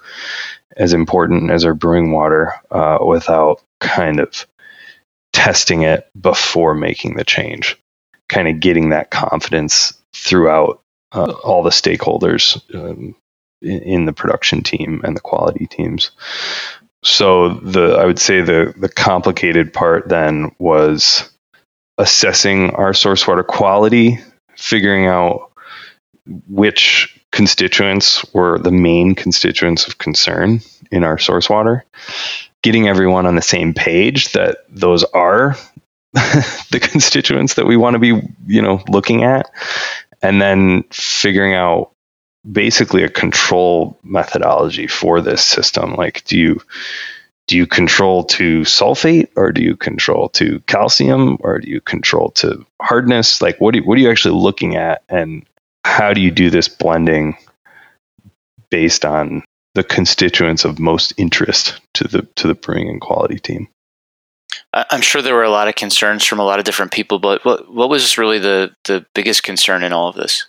as 0.78 0.94
important 0.94 1.52
as 1.52 1.66
our 1.66 1.74
brewing 1.74 2.12
water 2.12 2.54
uh, 2.72 2.98
without 3.06 3.62
kind 3.80 4.20
of 4.20 4.46
testing 5.36 5.82
it 5.82 6.10
before 6.20 6.74
making 6.74 7.15
the 7.15 7.25
change 7.25 7.77
kind 8.30 8.48
of 8.48 8.60
getting 8.60 8.89
that 8.89 9.12
confidence 9.12 9.94
throughout 10.13 10.82
uh, 11.12 11.32
all 11.44 11.63
the 11.63 11.70
stakeholders 11.70 12.62
um, 12.74 13.15
in, 13.62 13.82
in, 13.82 14.06
the 14.06 14.13
production 14.13 14.63
team 14.63 15.01
and 15.04 15.15
the 15.15 15.22
quality 15.22 15.68
teams. 15.68 16.12
So 17.04 17.50
the 17.50 17.98
I 17.98 18.06
would 18.06 18.20
say 18.20 18.42
the 18.42 18.74
the 18.75 18.89
complicated 18.89 19.74
part 19.74 20.10
then 20.10 20.56
was 20.58 21.30
assessing 21.98 22.72
our 22.72 22.94
source 22.94 23.27
water 23.27 23.44
quality, 23.44 24.20
figuring 24.56 25.06
out 25.06 25.51
which 26.48 27.22
constituents 27.32 28.25
were 28.34 28.58
the 28.58 28.72
main 28.72 29.13
constituents 29.13 29.88
of 29.88 29.98
concern 29.98 30.62
in 30.92 31.04
our 31.04 31.20
source 31.20 31.50
water, 31.50 31.86
getting 32.66 32.88
everyone 32.88 33.28
on 33.28 33.36
the 33.36 33.44
same 33.44 33.76
page 33.76 34.32
that 34.32 34.58
those 34.70 35.04
are 35.04 35.56
the 36.14 36.80
constituents 36.82 37.54
that 37.54 37.68
we 37.68 37.78
want 37.78 37.94
to 37.94 38.00
be, 38.00 38.20
you 38.48 38.60
know, 38.60 38.84
looking 38.90 39.24
at, 39.24 39.52
and 40.24 40.42
then 40.42 40.84
figuring 40.92 41.54
out 41.54 41.92
basically 42.52 43.04
a 43.04 43.10
control 43.10 44.00
methodology 44.02 44.88
for 44.88 45.22
this 45.22 45.46
system. 45.46 45.94
Like, 45.94 46.24
do 46.26 46.40
you 46.40 46.60
do 47.46 47.56
you 47.56 47.68
control 47.68 48.24
to 48.24 48.62
sulfate, 48.62 49.28
or 49.36 49.52
do 49.52 49.62
you 49.62 49.76
control 49.76 50.30
to 50.30 50.60
calcium, 50.62 51.38
or 51.42 51.60
do 51.60 51.70
you 51.70 51.82
control 51.82 52.32
to 52.32 52.66
hardness? 52.82 53.44
Like, 53.44 53.62
what 53.62 53.74
do 53.74 53.82
you, 53.82 53.86
what 53.86 54.00
are 54.00 54.02
you 54.02 54.10
actually 54.10 54.42
looking 54.42 54.76
at, 54.76 55.04
and 55.08 55.46
how 55.84 56.14
do 56.14 56.22
you 56.22 56.32
do 56.32 56.50
this 56.50 56.68
blending 56.68 57.38
based 58.72 59.06
on 59.06 59.44
the 59.75 59.84
constituents 59.84 60.65
of 60.65 60.79
most 60.79 61.13
interest 61.17 61.79
to 61.94 62.08
the 62.08 62.24
to 62.36 62.48
the 62.48 62.55
brewing 62.55 62.89
and 62.89 63.00
quality 63.00 63.38
team? 63.38 63.67
I'm 64.74 65.01
sure 65.01 65.22
there 65.22 65.36
were 65.36 65.44
a 65.44 65.50
lot 65.50 65.67
of 65.67 65.75
concerns 65.75 66.25
from 66.25 66.39
a 66.39 66.44
lot 66.44 66.60
of 66.60 66.65
different 66.65 66.91
people, 66.91 67.20
but 67.20 67.46
what 67.46 67.72
what 67.72 67.89
was 67.89 68.17
really 68.17 68.39
the 68.39 68.74
the 68.86 69.05
biggest 69.13 69.44
concern 69.44 69.84
in 69.84 69.94
all 69.94 70.10
of 70.10 70.15
this? 70.15 70.46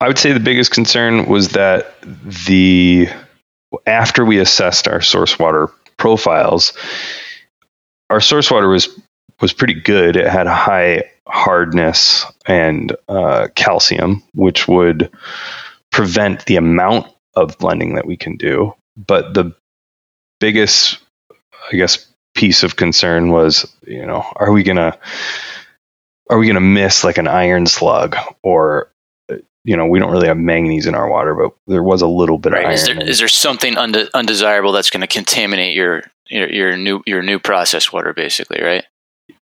I 0.00 0.08
would 0.08 0.18
say 0.18 0.32
the 0.32 0.40
biggest 0.40 0.70
concern 0.70 1.26
was 1.26 1.50
that 1.50 1.94
the 2.02 3.08
after 3.86 4.24
we 4.24 4.38
assessed 4.38 4.88
our 4.88 5.00
source 5.00 5.38
water 5.38 5.68
profiles, 5.96 6.72
our 8.10 8.20
source 8.20 8.50
water 8.50 8.68
was 8.68 8.88
was 9.40 9.52
pretty 9.52 9.74
good. 9.74 10.16
It 10.16 10.26
had 10.26 10.46
high 10.46 11.04
hardness 11.26 12.24
and 12.46 12.96
uh, 13.08 13.48
calcium, 13.54 14.22
which 14.34 14.66
would 14.66 15.10
prevent 15.90 16.46
the 16.46 16.56
amount 16.56 17.06
of 17.42 17.58
blending 17.58 17.94
that 17.94 18.06
we 18.06 18.16
can 18.16 18.36
do. 18.36 18.74
But 18.96 19.34
the 19.34 19.54
biggest, 20.40 20.98
I 21.72 21.76
guess, 21.76 22.06
piece 22.34 22.62
of 22.62 22.76
concern 22.76 23.30
was, 23.30 23.72
you 23.86 24.06
know, 24.06 24.24
are 24.36 24.52
we 24.52 24.62
gonna 24.62 24.98
are 26.30 26.38
we 26.38 26.46
gonna 26.46 26.60
miss 26.60 27.04
like 27.04 27.18
an 27.18 27.28
iron 27.28 27.66
slug 27.66 28.16
or 28.42 28.90
you 29.64 29.76
know, 29.76 29.86
we 29.86 29.98
don't 29.98 30.10
really 30.10 30.28
have 30.28 30.38
manganese 30.38 30.86
in 30.86 30.94
our 30.94 31.10
water, 31.10 31.34
but 31.34 31.52
there 31.66 31.82
was 31.82 32.00
a 32.00 32.06
little 32.06 32.38
bit 32.38 32.52
right. 32.52 32.60
of 32.60 32.66
iron. 32.66 32.74
Is 32.74 32.86
there, 32.86 33.02
is 33.02 33.18
there 33.18 33.28
something 33.28 33.76
unde- 33.76 34.08
undesirable 34.14 34.72
that's 34.72 34.88
going 34.88 35.02
to 35.02 35.06
contaminate 35.06 35.74
your, 35.74 36.04
your 36.28 36.50
your 36.50 36.76
new 36.76 37.02
your 37.04 37.22
new 37.22 37.38
processed 37.38 37.92
water, 37.92 38.14
basically, 38.14 38.62
right? 38.62 38.84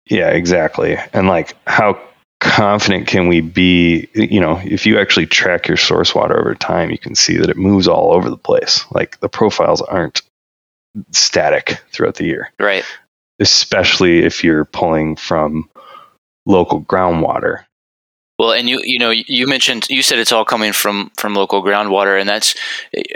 Yeah, 0.07 0.29
exactly. 0.29 0.99
And 1.15 1.27
like, 1.27 1.57
how 1.67 2.01
confident 2.41 3.07
can 3.07 3.29
we 3.29 3.41
be? 3.41 4.09
You 4.15 4.41
know, 4.41 4.61
if 4.63 4.87
you 4.87 4.99
actually 4.99 5.27
track 5.27 5.69
your 5.69 5.77
source 5.77 6.15
water 6.15 6.39
over 6.39 6.55
time, 6.55 6.91
you 6.91 6.99
can 6.99 7.15
see 7.15 7.37
that 7.37 7.51
it 7.51 7.57
moves 7.57 7.87
all 7.87 8.13
over 8.13 8.29
the 8.29 8.37
place. 8.37 8.85
Like 8.91 9.21
the 9.21 9.29
profiles 9.29 9.81
aren't 9.81 10.23
static 11.13 11.81
throughout 11.93 12.17
the 12.17 12.25
year. 12.25 12.53
Right. 12.59 12.85
Especially 13.39 14.21
if 14.21 14.43
you're 14.43 14.65
pulling 14.65 15.17
from 15.17 15.71
local 16.47 16.83
groundwater. 16.83 17.65
Well, 18.41 18.53
and 18.53 18.71
you 18.71 18.81
you 18.83 18.99
know 18.99 19.11
you 19.11 19.47
mentioned 19.47 19.87
you 19.91 20.03
said 20.03 20.19
it's 20.19 20.33
all 20.33 20.47
coming 20.47 20.73
from 20.73 21.11
from 21.19 21.35
local 21.35 21.63
groundwater, 21.63 22.19
and 22.19 22.27
that's 22.27 22.55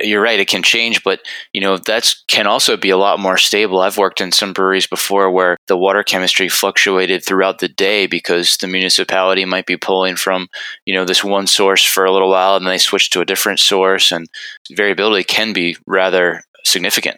you're 0.02 0.20
right. 0.20 0.38
It 0.38 0.48
can 0.48 0.62
change, 0.62 1.02
but 1.02 1.20
you 1.54 1.62
know 1.62 1.78
that's 1.78 2.22
can 2.28 2.46
also 2.46 2.76
be 2.76 2.90
a 2.90 2.98
lot 2.98 3.18
more 3.18 3.38
stable. 3.38 3.80
I've 3.80 3.96
worked 3.96 4.20
in 4.20 4.32
some 4.32 4.52
breweries 4.52 4.86
before 4.86 5.30
where 5.30 5.56
the 5.66 5.78
water 5.78 6.02
chemistry 6.02 6.50
fluctuated 6.50 7.24
throughout 7.24 7.60
the 7.60 7.68
day 7.68 8.06
because 8.06 8.58
the 8.58 8.66
municipality 8.66 9.46
might 9.46 9.64
be 9.64 9.78
pulling 9.78 10.16
from 10.16 10.46
you 10.84 10.92
know 10.92 11.06
this 11.06 11.24
one 11.24 11.46
source 11.46 11.82
for 11.86 12.04
a 12.04 12.12
little 12.12 12.28
while, 12.28 12.56
and 12.56 12.66
then 12.66 12.74
they 12.74 12.76
switch 12.76 13.08
to 13.08 13.22
a 13.22 13.24
different 13.24 13.60
source, 13.60 14.12
and 14.12 14.28
variability 14.72 15.24
can 15.24 15.54
be 15.54 15.74
rather 15.86 16.42
significant. 16.64 17.16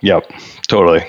Yep, 0.00 0.32
totally. 0.68 1.04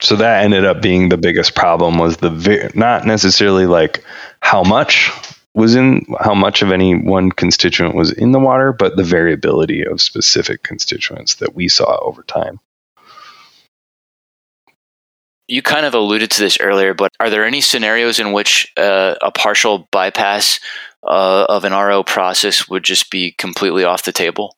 so 0.00 0.16
that 0.16 0.42
ended 0.42 0.64
up 0.64 0.82
being 0.82 1.08
the 1.08 1.16
biggest 1.16 1.54
problem 1.54 1.98
was 1.98 2.16
the 2.16 2.72
not 2.74 3.06
necessarily 3.06 3.66
like 3.66 4.02
how 4.44 4.62
much 4.62 5.10
was 5.54 5.74
in 5.74 6.04
how 6.20 6.34
much 6.34 6.60
of 6.60 6.70
any 6.70 6.94
one 6.94 7.32
constituent 7.32 7.94
was 7.94 8.12
in 8.12 8.32
the 8.32 8.38
water, 8.38 8.74
but 8.74 8.94
the 8.94 9.02
variability 9.02 9.86
of 9.86 10.02
specific 10.02 10.62
constituents 10.62 11.36
that 11.36 11.54
we 11.54 11.66
saw 11.66 11.98
over 12.02 12.22
time. 12.22 12.60
You 15.48 15.62
kind 15.62 15.86
of 15.86 15.94
alluded 15.94 16.30
to 16.32 16.40
this 16.40 16.58
earlier, 16.60 16.92
but 16.92 17.10
are 17.18 17.30
there 17.30 17.46
any 17.46 17.62
scenarios 17.62 18.18
in 18.18 18.32
which 18.32 18.70
uh, 18.76 19.14
a 19.22 19.30
partial 19.30 19.88
bypass 19.90 20.60
uh, 21.02 21.46
of 21.48 21.64
an 21.64 21.72
RO 21.72 22.02
process 22.02 22.68
would 22.68 22.84
just 22.84 23.10
be 23.10 23.32
completely 23.32 23.84
off 23.84 24.04
the 24.04 24.12
table? 24.12 24.56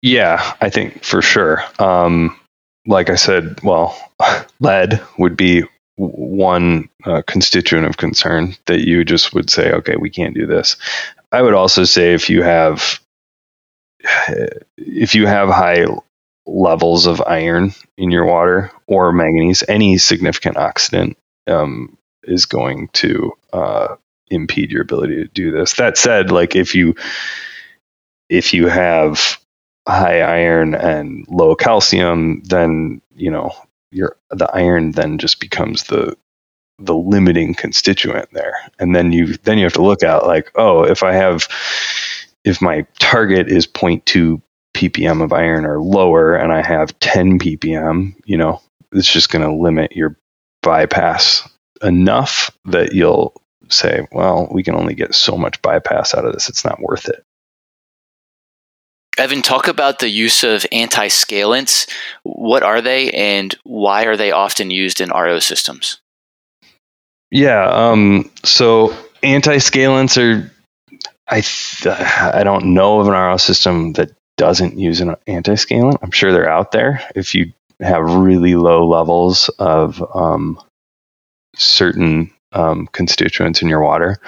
Yeah, 0.00 0.54
I 0.60 0.70
think 0.70 1.04
for 1.04 1.20
sure. 1.20 1.62
Um, 1.78 2.38
like 2.86 3.10
I 3.10 3.16
said, 3.16 3.62
well, 3.62 3.94
lead 4.60 5.02
would 5.18 5.36
be 5.36 5.64
one 5.96 6.88
uh, 7.04 7.22
constituent 7.26 7.86
of 7.86 7.96
concern 7.96 8.54
that 8.66 8.80
you 8.80 9.04
just 9.04 9.32
would 9.34 9.50
say, 9.50 9.72
okay, 9.72 9.96
we 9.96 10.10
can't 10.10 10.34
do 10.34 10.46
this. 10.46 10.76
I 11.32 11.42
would 11.42 11.54
also 11.54 11.84
say 11.84 12.14
if 12.14 12.30
you 12.30 12.42
have 12.42 13.00
if 14.76 15.14
you 15.14 15.26
have 15.26 15.48
high 15.48 15.86
levels 16.46 17.06
of 17.06 17.22
iron 17.26 17.72
in 17.96 18.10
your 18.10 18.24
water 18.24 18.70
or 18.86 19.12
manganese, 19.12 19.64
any 19.68 19.98
significant 19.98 20.56
oxidant 20.56 21.16
um, 21.46 21.96
is 22.22 22.46
going 22.46 22.88
to 22.88 23.32
uh, 23.52 23.96
impede 24.28 24.70
your 24.70 24.82
ability 24.82 25.16
to 25.16 25.28
do 25.28 25.50
this. 25.50 25.74
That 25.74 25.98
said, 25.98 26.30
like 26.30 26.54
if 26.56 26.74
you 26.74 26.94
if 28.28 28.54
you 28.54 28.68
have 28.68 29.38
high 29.86 30.20
iron 30.20 30.74
and 30.74 31.26
low 31.28 31.54
calcium, 31.54 32.42
then 32.44 33.00
you 33.14 33.30
know 33.30 33.52
your 33.96 34.16
the 34.30 34.48
iron 34.52 34.92
then 34.92 35.18
just 35.18 35.40
becomes 35.40 35.84
the 35.84 36.16
the 36.78 36.94
limiting 36.94 37.54
constituent 37.54 38.28
there, 38.32 38.54
and 38.78 38.94
then 38.94 39.12
you 39.12 39.34
then 39.38 39.58
you 39.58 39.64
have 39.64 39.72
to 39.72 39.82
look 39.82 40.02
at 40.02 40.26
like, 40.26 40.52
oh, 40.56 40.84
if 40.84 41.02
I 41.02 41.14
have 41.14 41.48
if 42.44 42.60
my 42.60 42.86
target 42.98 43.48
is 43.48 43.66
0.2 43.66 44.40
ppm 44.76 45.22
of 45.22 45.32
iron 45.32 45.64
or 45.64 45.80
lower, 45.80 46.36
and 46.36 46.52
I 46.52 46.62
have 46.62 46.98
10 47.00 47.38
ppm, 47.38 48.14
you 48.24 48.36
know, 48.36 48.60
it's 48.92 49.10
just 49.10 49.30
going 49.30 49.44
to 49.44 49.52
limit 49.52 49.92
your 49.96 50.16
bypass 50.62 51.48
enough 51.82 52.50
that 52.66 52.92
you'll 52.92 53.34
say, 53.68 54.06
well, 54.12 54.48
we 54.52 54.62
can 54.62 54.74
only 54.74 54.94
get 54.94 55.14
so 55.14 55.36
much 55.36 55.60
bypass 55.62 56.14
out 56.14 56.26
of 56.26 56.34
this; 56.34 56.48
it's 56.48 56.64
not 56.64 56.80
worth 56.80 57.08
it. 57.08 57.24
Evan, 59.18 59.42
talk 59.42 59.66
about 59.66 59.98
the 59.98 60.10
use 60.10 60.44
of 60.44 60.66
anti-scalants. 60.72 61.90
What 62.22 62.62
are 62.62 62.80
they 62.80 63.10
and 63.12 63.54
why 63.64 64.04
are 64.04 64.16
they 64.16 64.30
often 64.30 64.70
used 64.70 65.00
in 65.00 65.10
RO 65.10 65.38
systems? 65.38 65.98
Yeah, 67.30 67.66
um, 67.66 68.30
so 68.44 68.94
anti-scalants 69.22 70.16
are, 70.22 70.50
I, 71.28 71.40
th- 71.40 71.86
I 71.86 72.42
don't 72.44 72.74
know 72.74 73.00
of 73.00 73.08
an 73.08 73.14
RO 73.14 73.36
system 73.38 73.94
that 73.94 74.12
doesn't 74.36 74.78
use 74.78 75.00
an 75.00 75.16
anti-scalant. 75.26 75.98
I'm 76.02 76.10
sure 76.10 76.32
they're 76.32 76.48
out 76.48 76.72
there. 76.72 77.02
If 77.14 77.34
you 77.34 77.52
have 77.80 78.02
really 78.02 78.54
low 78.54 78.86
levels 78.86 79.48
of 79.58 80.02
um, 80.14 80.60
certain 81.56 82.32
um, 82.52 82.86
constituents 82.92 83.62
in 83.62 83.68
your 83.68 83.80
water, 83.80 84.18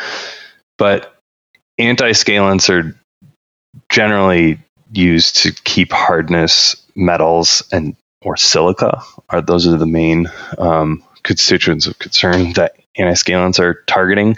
but 0.78 1.14
anti-scalants 1.78 2.70
are 2.70 2.98
generally 3.90 4.58
used 4.92 5.36
to 5.36 5.52
keep 5.52 5.92
hardness 5.92 6.76
metals 6.94 7.62
and 7.72 7.96
or 8.22 8.36
silica 8.36 9.00
are 9.28 9.40
those 9.40 9.66
are 9.66 9.76
the 9.76 9.86
main 9.86 10.30
um, 10.58 11.04
constituents 11.22 11.86
of 11.86 11.98
concern 11.98 12.52
that 12.54 12.74
antiscalants 12.98 13.60
are 13.60 13.82
targeting 13.86 14.36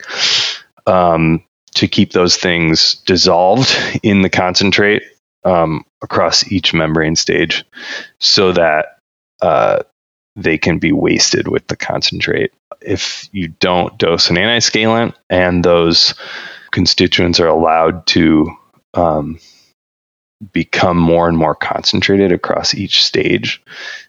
um, 0.86 1.42
to 1.74 1.88
keep 1.88 2.12
those 2.12 2.36
things 2.36 2.94
dissolved 3.06 3.74
in 4.02 4.22
the 4.22 4.28
concentrate 4.30 5.02
um, 5.44 5.84
across 6.02 6.50
each 6.50 6.74
membrane 6.74 7.16
stage 7.16 7.64
so 8.18 8.52
that 8.52 8.98
uh, 9.40 9.82
they 10.36 10.58
can 10.58 10.78
be 10.78 10.92
wasted 10.92 11.48
with 11.48 11.66
the 11.66 11.76
concentrate. 11.76 12.52
If 12.80 13.28
you 13.32 13.48
don't 13.48 13.98
dose 13.98 14.30
an 14.30 14.36
antiscalant 14.36 15.14
and 15.28 15.64
those 15.64 16.14
constituents 16.70 17.40
are 17.40 17.48
allowed 17.48 18.06
to 18.08 18.50
um, 18.94 19.38
become 20.52 20.96
more 20.96 21.28
and 21.28 21.36
more 21.36 21.54
concentrated 21.54 22.32
across 22.32 22.74
each 22.74 23.04
stage, 23.04 23.62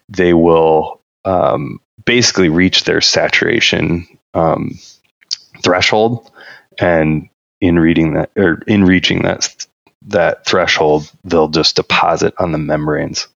they 0.08 0.32
will 0.32 1.00
um, 1.24 1.80
basically 2.04 2.48
reach 2.48 2.84
their 2.84 3.00
saturation 3.00 4.06
um, 4.34 4.78
threshold. 5.62 6.30
And 6.78 7.28
in 7.60 7.78
reading 7.78 8.14
that 8.14 8.30
or 8.36 8.62
in 8.66 8.84
reaching 8.84 9.22
that 9.22 9.66
that 10.08 10.44
threshold, 10.46 11.10
they'll 11.24 11.48
just 11.48 11.76
deposit 11.76 12.34
on 12.38 12.52
the 12.52 12.58
membranes 12.58 13.28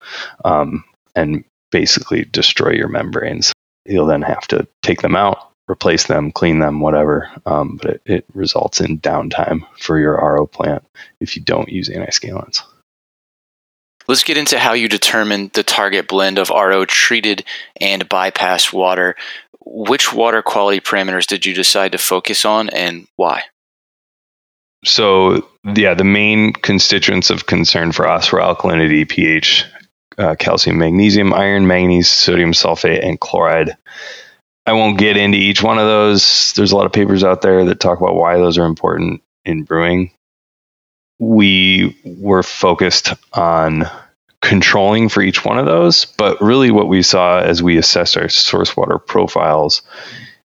um, 0.43 0.83
and 1.15 1.43
basically 1.71 2.25
destroy 2.25 2.71
your 2.71 2.87
membranes. 2.87 3.53
You'll 3.85 4.07
then 4.07 4.23
have 4.23 4.47
to 4.47 4.67
take 4.81 5.01
them 5.01 5.15
out, 5.15 5.51
replace 5.69 6.07
them, 6.07 6.31
clean 6.31 6.57
them, 6.57 6.79
whatever. 6.79 7.29
Um, 7.45 7.77
but 7.77 7.91
it, 7.91 8.01
it, 8.05 8.25
results 8.33 8.81
in 8.81 8.99
downtime 8.99 9.67
for 9.77 9.99
your 9.99 10.15
RO 10.15 10.47
plant 10.47 10.83
if 11.19 11.35
you 11.35 11.43
don't 11.43 11.69
use 11.69 11.89
antiscalants. 11.89 12.63
Let's 14.07 14.23
get 14.23 14.37
into 14.37 14.59
how 14.59 14.73
you 14.73 14.87
determine 14.87 15.49
the 15.53 15.63
target 15.63 16.07
blend 16.07 16.37
of 16.37 16.49
RO 16.49 16.85
treated 16.85 17.43
and 17.79 18.07
bypass 18.07 18.71
water. 18.71 19.15
Which 19.65 20.13
water 20.13 20.41
quality 20.41 20.79
parameters 20.79 21.25
did 21.25 21.45
you 21.45 21.53
decide 21.53 21.93
to 21.93 21.97
focus 21.97 22.45
on 22.45 22.69
and 22.69 23.07
why? 23.15 23.43
So, 24.83 25.49
yeah, 25.63 25.95
the 25.95 26.03
main 26.03 26.53
constituents 26.53 27.31
of 27.31 27.47
concern 27.47 27.91
for 27.91 28.07
us 28.07 28.31
were 28.31 28.39
alkalinity, 28.39 29.09
pH, 29.09 29.65
uh, 30.19 30.35
calcium, 30.35 30.77
magnesium, 30.77 31.33
iron, 31.33 31.65
manganese, 31.65 32.07
sodium 32.07 32.51
sulfate, 32.51 33.03
and 33.03 33.19
chloride. 33.19 33.75
I 34.67 34.73
won't 34.73 34.99
get 34.99 35.17
into 35.17 35.39
each 35.39 35.63
one 35.63 35.79
of 35.79 35.85
those. 35.85 36.53
There's 36.53 36.71
a 36.71 36.77
lot 36.77 36.85
of 36.85 36.93
papers 36.93 37.23
out 37.23 37.41
there 37.41 37.65
that 37.65 37.79
talk 37.79 37.99
about 37.99 38.15
why 38.15 38.37
those 38.37 38.59
are 38.59 38.65
important 38.65 39.23
in 39.43 39.63
brewing 39.63 40.11
we 41.19 41.97
were 42.03 42.43
focused 42.43 43.13
on 43.33 43.85
controlling 44.41 45.09
for 45.09 45.21
each 45.21 45.43
one 45.43 45.57
of 45.57 45.65
those. 45.65 46.05
But 46.05 46.41
really, 46.41 46.71
what 46.71 46.87
we 46.87 47.01
saw 47.01 47.39
as 47.39 47.63
we 47.63 47.77
assessed 47.77 48.17
our 48.17 48.29
source 48.29 48.75
water 48.77 48.99
profiles 48.99 49.81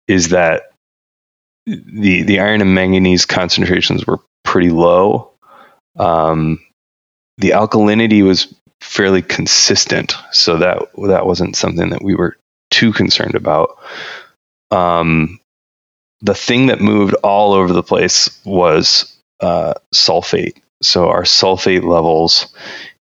is 0.08 0.30
that 0.30 0.72
the 1.66 2.24
the 2.24 2.40
iron 2.40 2.62
and 2.62 2.74
manganese 2.74 3.26
concentrations 3.26 4.06
were 4.06 4.20
pretty 4.44 4.70
low. 4.70 5.32
Um, 5.98 6.60
the 7.38 7.52
alkalinity 7.52 8.24
was 8.24 8.54
fairly 8.82 9.22
consistent, 9.22 10.14
so 10.32 10.58
that 10.58 10.90
that 11.08 11.26
wasn't 11.26 11.56
something 11.56 11.90
that 11.90 12.04
we 12.04 12.16
were 12.16 12.38
too 12.72 12.94
concerned 12.94 13.36
about. 13.36 13.78
Um, 14.72 15.40
the 16.22 16.36
thing 16.36 16.68
that 16.68 16.82
moved 16.82 17.16
all 17.24 17.54
over 17.54 17.72
the 17.72 17.84
place 17.84 18.40
was 18.46 19.19
uh, 19.40 19.74
sulfate. 19.94 20.62
So 20.82 21.10
our 21.10 21.24
sulfate 21.24 21.84
levels 21.84 22.48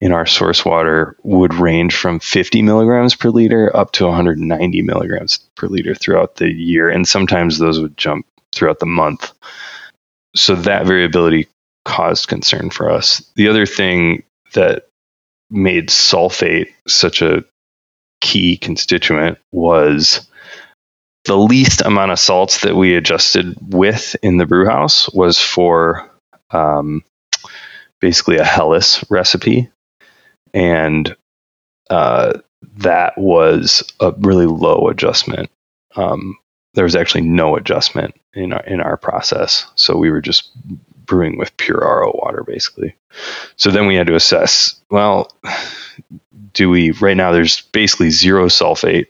in 0.01 0.13
our 0.13 0.27
source 0.27 0.65
water 0.65 1.17
would 1.23 1.55
range 1.55 1.95
from 1.95 2.19
50 2.19 2.63
milligrams 2.63 3.15
per 3.15 3.31
liter 3.31 3.75
up 3.75 3.93
to 3.93 4.07
190 4.07 4.83
milligrams 4.83 5.39
per 5.55 5.69
liter 5.69 5.95
throughout 5.95 6.37
the 6.37 6.53
year, 6.53 6.89
and 6.91 7.07
sometimes 7.07 7.59
those 7.59 7.81
would 7.81 7.97
jump 7.97 8.27
throughout 8.53 8.81
the 8.81 8.87
month. 8.87 9.33
So 10.35 10.57
that 10.57 10.87
variability 10.87 11.49
caused 11.85 12.29
concern 12.29 12.71
for 12.71 12.91
us. 12.91 13.31
The 13.37 13.49
other 13.49 13.67
thing 13.67 14.25
that 14.55 14.89
made 15.51 15.89
sulfate 15.89 16.73
such 16.87 17.23
a 17.23 17.45
key 18.21 18.57
constituent 18.57 19.39
was 19.53 20.29
the 21.25 21.37
least 21.37 21.83
amount 21.83 22.11
of 22.11 22.19
salts 22.19 22.63
that 22.63 22.75
we 22.75 22.95
adjusted 22.95 23.57
with 23.61 24.17
in 24.23 24.37
the 24.37 24.47
brew 24.47 24.67
house 24.67 25.09
was 25.11 25.39
for 25.39 26.08
um, 26.51 27.03
basically 28.01 28.37
a 28.37 28.45
Helles 28.45 29.05
recipe, 29.11 29.71
and 30.55 31.15
uh, 31.91 32.39
that 32.79 33.17
was 33.17 33.83
a 34.01 34.13
really 34.19 34.47
low 34.47 34.89
adjustment. 34.89 35.51
Um, 35.97 36.37
there 36.75 36.85
was 36.85 36.97
actually 36.97 37.23
no 37.23 37.57
adjustment 37.57 38.15
in 38.35 38.53
our, 38.53 38.65
in 38.65 38.81
our 38.81 38.97
process, 38.97 39.67
so 39.75 39.97
we 39.97 40.11
were 40.11 40.21
just 40.21 40.51
brewing 41.09 41.39
with 41.39 41.57
pure 41.57 41.81
RO 41.81 42.13
water 42.15 42.45
basically. 42.45 42.95
So 43.57 43.71
then 43.71 43.87
we 43.87 43.97
had 43.97 44.07
to 44.07 44.15
assess. 44.15 44.81
Well, 44.91 45.33
do 46.53 46.71
we 46.71 46.93
right 46.93 47.17
now? 47.17 47.33
There's 47.33 47.63
basically 47.63 48.11
zero 48.11 48.47
sulfate, 48.47 49.07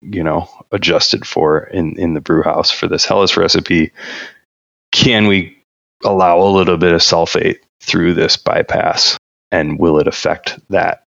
you 0.00 0.22
know, 0.22 0.48
adjusted 0.72 1.26
for 1.26 1.64
in 1.64 1.98
in 1.98 2.14
the 2.14 2.20
brew 2.20 2.42
house 2.42 2.70
for 2.70 2.86
this 2.86 3.04
Helles 3.04 3.36
recipe. 3.36 3.92
Can 4.92 5.26
we 5.26 5.59
allow 6.04 6.40
a 6.40 6.48
little 6.50 6.76
bit 6.78 6.92
of 6.92 7.00
sulfate 7.00 7.58
through 7.80 8.14
this 8.14 8.36
bypass 8.36 9.18
and 9.50 9.78
will 9.78 9.98
it 9.98 10.06
affect 10.06 10.58
that 10.70 11.04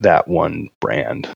that 0.00 0.28
one 0.28 0.68
brand 0.80 1.28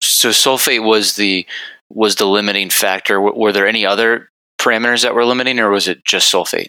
So 0.00 0.30
sulfate 0.30 0.84
was 0.84 1.16
the 1.16 1.46
was 1.90 2.16
the 2.16 2.26
limiting 2.26 2.70
factor. 2.70 3.14
W- 3.14 3.38
were 3.38 3.52
there 3.52 3.66
any 3.66 3.84
other 3.84 4.30
parameters 4.60 5.02
that 5.02 5.14
were 5.14 5.24
limiting, 5.24 5.58
or 5.58 5.70
was 5.70 5.88
it 5.88 6.04
just 6.04 6.32
sulfate? 6.32 6.68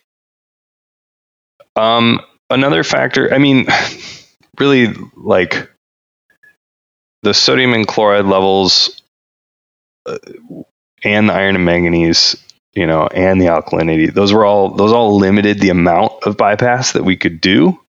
Um, 1.75 2.19
another 2.49 2.83
factor. 2.83 3.33
I 3.33 3.37
mean, 3.37 3.67
really, 4.59 4.93
like 5.15 5.69
the 7.21 7.33
sodium 7.33 7.73
and 7.73 7.87
chloride 7.87 8.25
levels, 8.25 9.01
uh, 10.05 10.17
and 11.03 11.29
the 11.29 11.33
iron 11.33 11.55
and 11.55 11.65
manganese, 11.65 12.35
you 12.73 12.87
know, 12.87 13.07
and 13.07 13.39
the 13.39 13.45
alkalinity. 13.45 14.13
Those 14.13 14.33
were 14.33 14.45
all 14.45 14.69
those 14.69 14.91
all 14.91 15.17
limited 15.17 15.59
the 15.59 15.69
amount 15.69 16.13
of 16.23 16.37
bypass 16.37 16.93
that 16.93 17.03
we 17.03 17.17
could 17.17 17.41
do. 17.41 17.79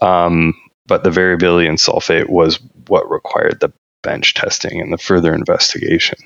Um, 0.00 0.54
but 0.86 1.04
the 1.04 1.10
variability 1.10 1.68
in 1.68 1.76
sulfate 1.76 2.28
was 2.28 2.58
what 2.86 3.10
required 3.10 3.60
the 3.60 3.72
bench 4.02 4.34
testing 4.34 4.80
and 4.80 4.92
the 4.92 4.98
further 4.98 5.34
investigation. 5.34 6.18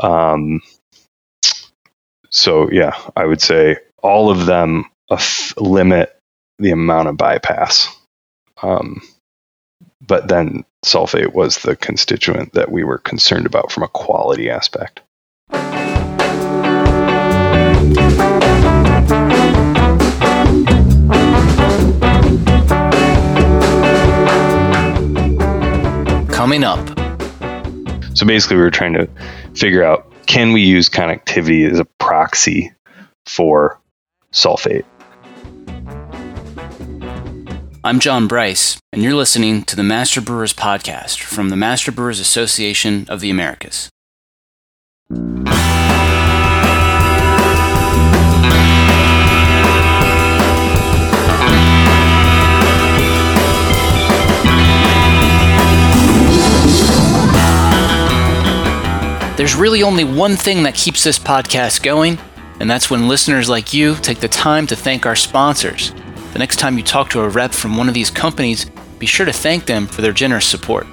Um, 0.00 0.60
so 2.30 2.70
yeah, 2.70 2.96
I 3.16 3.26
would 3.26 3.40
say 3.40 3.76
all 4.02 4.30
of 4.30 4.46
them 4.46 4.86
limit 5.56 6.16
the 6.58 6.70
amount 6.70 7.08
of 7.08 7.16
bypass. 7.16 7.88
Um, 8.62 9.02
but 10.00 10.28
then 10.28 10.64
sulfate 10.84 11.34
was 11.34 11.58
the 11.58 11.76
constituent 11.76 12.54
that 12.54 12.70
we 12.72 12.84
were 12.84 12.98
concerned 12.98 13.46
about 13.46 13.70
from 13.70 13.82
a 13.82 13.88
quality 13.88 14.50
aspect. 14.50 15.00
Coming 26.30 26.62
up. 26.62 26.78
So 28.14 28.24
basically, 28.26 28.56
we 28.56 28.62
were 28.62 28.70
trying 28.70 28.92
to 28.92 29.08
figure 29.54 29.82
out 29.82 30.12
can 30.26 30.52
we 30.52 30.62
use 30.62 30.88
conductivity 30.88 31.64
as 31.64 31.80
a 31.80 31.84
proxy 31.84 32.72
for 33.26 33.80
sulfate? 34.32 34.84
I'm 37.82 37.98
John 37.98 38.28
Bryce, 38.28 38.78
and 38.92 39.02
you're 39.02 39.14
listening 39.14 39.64
to 39.64 39.74
the 39.74 39.82
Master 39.82 40.20
Brewers 40.20 40.52
Podcast 40.54 41.20
from 41.20 41.48
the 41.48 41.56
Master 41.56 41.90
Brewers 41.90 42.20
Association 42.20 43.06
of 43.08 43.20
the 43.20 43.30
Americas. 43.30 43.90
There's 59.40 59.54
really 59.54 59.82
only 59.82 60.04
one 60.04 60.36
thing 60.36 60.64
that 60.64 60.74
keeps 60.74 61.02
this 61.02 61.18
podcast 61.18 61.82
going, 61.82 62.18
and 62.60 62.70
that's 62.70 62.90
when 62.90 63.08
listeners 63.08 63.48
like 63.48 63.72
you 63.72 63.94
take 63.94 64.20
the 64.20 64.28
time 64.28 64.66
to 64.66 64.76
thank 64.76 65.06
our 65.06 65.16
sponsors. 65.16 65.94
The 66.34 66.38
next 66.38 66.58
time 66.58 66.76
you 66.76 66.84
talk 66.84 67.08
to 67.08 67.22
a 67.22 67.28
rep 67.30 67.52
from 67.52 67.78
one 67.78 67.88
of 67.88 67.94
these 67.94 68.10
companies, 68.10 68.66
be 68.98 69.06
sure 69.06 69.24
to 69.24 69.32
thank 69.32 69.64
them 69.64 69.86
for 69.86 70.02
their 70.02 70.12
generous 70.12 70.44
support. 70.44 70.86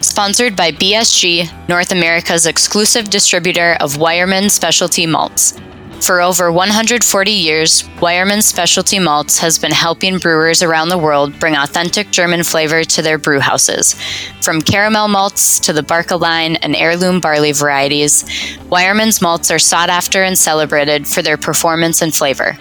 Sponsored 0.00 0.56
by 0.56 0.72
BSG, 0.72 1.68
North 1.68 1.92
America's 1.92 2.46
exclusive 2.46 3.10
distributor 3.10 3.76
of 3.78 3.98
Weyermann 3.98 4.50
Specialty 4.50 5.06
Malts. 5.06 5.52
For 6.00 6.22
over 6.22 6.50
140 6.50 7.30
years, 7.30 7.82
Weyermann 7.98 8.42
Specialty 8.42 8.98
Malts 8.98 9.38
has 9.38 9.58
been 9.58 9.72
helping 9.72 10.18
brewers 10.18 10.62
around 10.62 10.88
the 10.88 10.98
world 10.98 11.38
bring 11.38 11.54
authentic 11.54 12.10
German 12.10 12.44
flavor 12.44 12.84
to 12.84 13.02
their 13.02 13.18
brew 13.18 13.40
houses. 13.40 13.94
From 14.40 14.62
caramel 14.62 15.08
malts 15.08 15.58
to 15.60 15.72
the 15.72 15.82
Barke 15.82 16.12
line 16.12 16.56
and 16.56 16.74
heirloom 16.74 17.20
barley 17.20 17.52
varieties, 17.52 18.24
Weyermann's 18.70 19.20
malts 19.20 19.50
are 19.50 19.58
sought 19.58 19.90
after 19.90 20.22
and 20.22 20.38
celebrated 20.38 21.06
for 21.06 21.20
their 21.20 21.36
performance 21.36 22.00
and 22.00 22.14
flavor. 22.14 22.56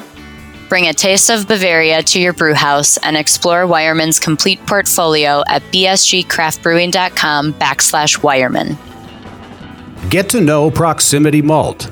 Bring 0.67 0.87
a 0.87 0.93
taste 0.93 1.29
of 1.29 1.47
Bavaria 1.47 2.03
to 2.03 2.19
your 2.19 2.33
brew 2.33 2.53
house 2.53 2.97
and 2.97 3.15
explore 3.15 3.63
Weyermann's 3.63 4.19
complete 4.19 4.59
portfolio 4.65 5.43
at 5.47 5.61
bsgcraftbrewing.com 5.71 7.53
backslash 7.53 8.19
Weyermann. 8.19 8.77
Get 10.09 10.29
to 10.31 10.41
know 10.41 10.69
Proximity 10.69 11.41
Malt. 11.41 11.91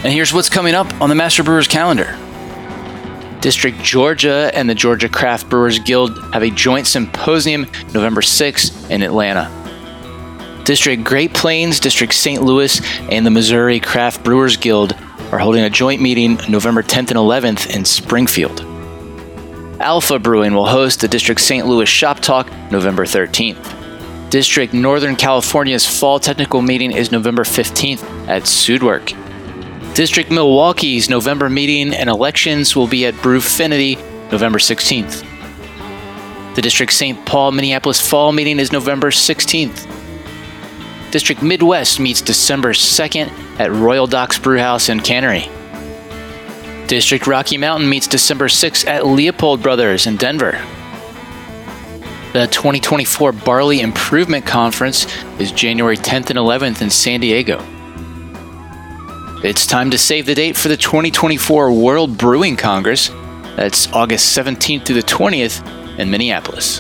And 0.06 0.14
here's 0.14 0.32
what's 0.32 0.52
coming 0.52 0.76
up 0.76 1.02
on 1.02 1.10
the 1.10 1.16
Master 1.16 1.42
Brewers 1.42 1.68
calendar. 1.68 2.16
District 3.42 3.82
Georgia 3.82 4.52
and 4.54 4.70
the 4.70 4.76
Georgia 4.76 5.10
Craft 5.10 5.50
Brewers 5.50 5.80
Guild 5.80 6.16
have 6.32 6.44
a 6.44 6.52
joint 6.52 6.86
symposium 6.86 7.66
November 7.92 8.22
6th 8.22 8.92
in 8.92 9.02
Atlanta. 9.02 9.50
District 10.64 11.04
Great 11.04 11.34
Plains, 11.34 11.80
District 11.80 12.14
St. 12.14 12.44
Louis, 12.44 12.80
and 13.10 13.26
the 13.26 13.32
Missouri 13.32 13.80
Craft 13.80 14.24
Brewers 14.24 14.58
Guild 14.58 14.94
are 15.32 15.40
holding 15.40 15.64
a 15.64 15.72
joint 15.72 16.04
meeting 16.04 16.38
November 16.48 16.84
10th 16.84 17.10
and 17.10 17.18
11th 17.18 17.76
in 17.76 17.84
Springfield. 17.84 18.62
Alpha 19.82 20.20
Brewing 20.20 20.54
will 20.54 20.68
host 20.68 21.02
the 21.02 21.08
District 21.08 21.42
St. 21.42 21.66
Louis 21.66 21.90
Shop 21.90 22.20
Talk 22.20 22.52
November 22.70 23.06
13th. 23.06 24.30
District 24.30 24.72
Northern 24.72 25.16
California's 25.16 25.88
Fall 25.88 26.20
Technical 26.20 26.62
Meeting 26.62 26.92
is 26.92 27.12
November 27.12 27.44
15th 27.44 28.04
at 28.28 28.44
Sudwerk. 28.44 29.25
District 29.96 30.30
Milwaukee's 30.30 31.10
November 31.10 31.50
meeting 31.50 31.94
and 31.94 32.10
elections 32.10 32.76
will 32.76 32.86
be 32.86 33.06
at 33.06 33.14
Brewfinity 33.14 33.96
November 34.30 34.60
16th. 34.60 35.24
The 36.56 36.62
District 36.62 36.92
St. 36.92 37.26
Paul 37.26 37.54
Minneapolis 37.54 38.06
Fall 38.06 38.34
meeting 38.34 38.60
is 38.60 38.74
November 38.74 39.10
16th. 39.10 39.90
District 41.12 41.42
Midwest 41.42 42.02
meets 42.02 42.22
December 42.22 42.74
2nd 42.74 43.30
at 43.58 43.72
Royal 43.72 44.06
Docks 44.06 44.38
Brewhouse 44.38 44.90
and 44.90 45.02
Cannery. 45.02 45.50
District 46.88 47.26
Rocky 47.26 47.58
Mountain 47.58 47.88
meets 47.88 48.06
December 48.06 48.50
6th 48.50 48.86
at 48.88 49.08
Leopold 49.08 49.64
Brothers 49.64 50.08
in 50.08 50.18
Denver. 50.18 50.62
The 52.34 52.48
2024 52.48 53.32
Barley 53.32 53.80
Improvement 53.80 54.46
Conference 54.46 55.08
is 55.40 55.54
January 55.54 55.96
10th 55.96 56.32
and 56.32 56.38
11th 56.38 56.82
in 56.82 56.90
San 56.90 57.22
Diego. 57.22 57.66
It's 59.46 59.68
time 59.68 59.92
to 59.92 59.98
save 60.00 60.26
the 60.26 60.34
date 60.34 60.58
for 60.58 60.70
the 60.70 60.76
2024 60.76 61.72
World 61.72 62.18
Brewing 62.18 62.58
Congress. 62.58 63.10
That's 63.56 63.88
August 63.94 64.36
17th 64.36 64.84
through 64.88 64.96
the 64.96 65.04
20th 65.04 66.00
in 66.00 66.10
Minneapolis. 66.10 66.80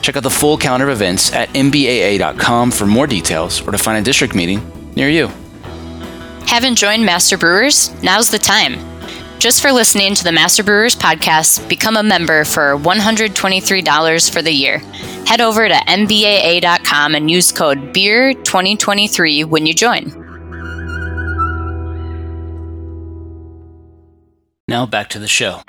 Check 0.00 0.16
out 0.16 0.22
the 0.22 0.30
full 0.30 0.56
calendar 0.56 0.88
of 0.88 0.92
events 0.94 1.30
at 1.34 1.50
mbaa.com 1.50 2.70
for 2.70 2.86
more 2.86 3.06
details 3.06 3.60
or 3.68 3.72
to 3.72 3.76
find 3.76 3.98
a 3.98 4.02
district 4.02 4.34
meeting 4.34 4.62
near 4.96 5.10
you. 5.10 5.26
Haven't 6.46 6.76
joined 6.76 7.04
Master 7.04 7.36
Brewers? 7.36 7.92
Now's 8.02 8.30
the 8.30 8.38
time. 8.38 8.78
Just 9.38 9.60
for 9.60 9.72
listening 9.72 10.14
to 10.14 10.24
the 10.24 10.32
Master 10.32 10.62
Brewers 10.62 10.96
podcast, 10.96 11.68
become 11.68 11.98
a 11.98 12.02
member 12.02 12.44
for 12.44 12.78
$123 12.78 14.30
for 14.32 14.40
the 14.40 14.52
year. 14.52 14.78
Head 15.26 15.42
over 15.42 15.68
to 15.68 15.74
mbaa.com 15.74 17.14
and 17.14 17.30
use 17.30 17.52
code 17.52 17.92
BEER2023 17.92 19.44
when 19.44 19.66
you 19.66 19.74
join. 19.74 20.23
Now 24.74 24.86
back 24.86 25.08
to 25.10 25.20
the 25.20 25.28
show. 25.28 25.60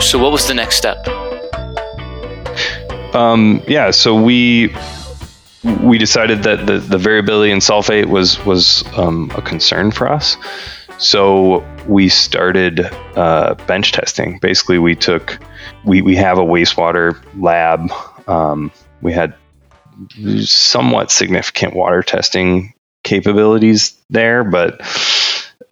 So, 0.00 0.18
what 0.18 0.32
was 0.32 0.48
the 0.48 0.54
next 0.54 0.76
step? 0.76 1.06
Um, 3.14 3.62
yeah, 3.68 3.90
so 3.90 4.14
we 4.14 4.74
we 5.82 5.98
decided 5.98 6.44
that 6.44 6.64
the, 6.64 6.78
the 6.78 6.96
variability 6.96 7.52
in 7.52 7.58
sulfate 7.58 8.06
was 8.06 8.42
was 8.46 8.84
um, 8.96 9.30
a 9.34 9.42
concern 9.42 9.90
for 9.90 10.10
us. 10.10 10.38
So 10.96 11.62
we 11.86 12.08
started 12.08 12.80
uh, 13.16 13.52
bench 13.66 13.92
testing. 13.92 14.38
Basically, 14.38 14.78
we 14.78 14.94
took 14.94 15.38
we, 15.84 16.00
we 16.00 16.16
have 16.16 16.38
a 16.38 16.42
wastewater 16.42 17.22
lab. 17.38 17.92
Um, 18.26 18.72
we 19.02 19.12
had 19.12 19.34
somewhat 20.44 21.10
significant 21.10 21.74
water 21.74 22.02
testing 22.02 22.74
capabilities 23.04 23.96
there, 24.10 24.44
but 24.44 24.80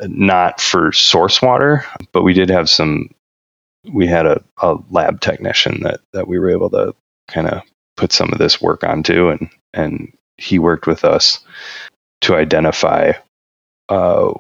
not 0.00 0.60
for 0.60 0.92
source 0.92 1.42
water. 1.42 1.84
But 2.12 2.22
we 2.22 2.34
did 2.34 2.50
have 2.50 2.68
some. 2.70 3.10
We 3.92 4.06
had 4.06 4.26
a, 4.26 4.42
a 4.62 4.76
lab 4.90 5.20
technician 5.20 5.82
that 5.82 6.00
that 6.12 6.28
we 6.28 6.38
were 6.38 6.50
able 6.50 6.70
to 6.70 6.94
kind 7.28 7.48
of 7.48 7.62
put 7.96 8.12
some 8.12 8.32
of 8.32 8.38
this 8.38 8.60
work 8.60 8.84
onto, 8.84 9.28
and 9.28 9.50
and 9.72 10.12
he 10.37 10.58
worked 10.58 10.87
with 10.87 11.04
us 11.04 11.40
to 12.22 12.34
identify 12.34 13.12
uh, 13.88 14.32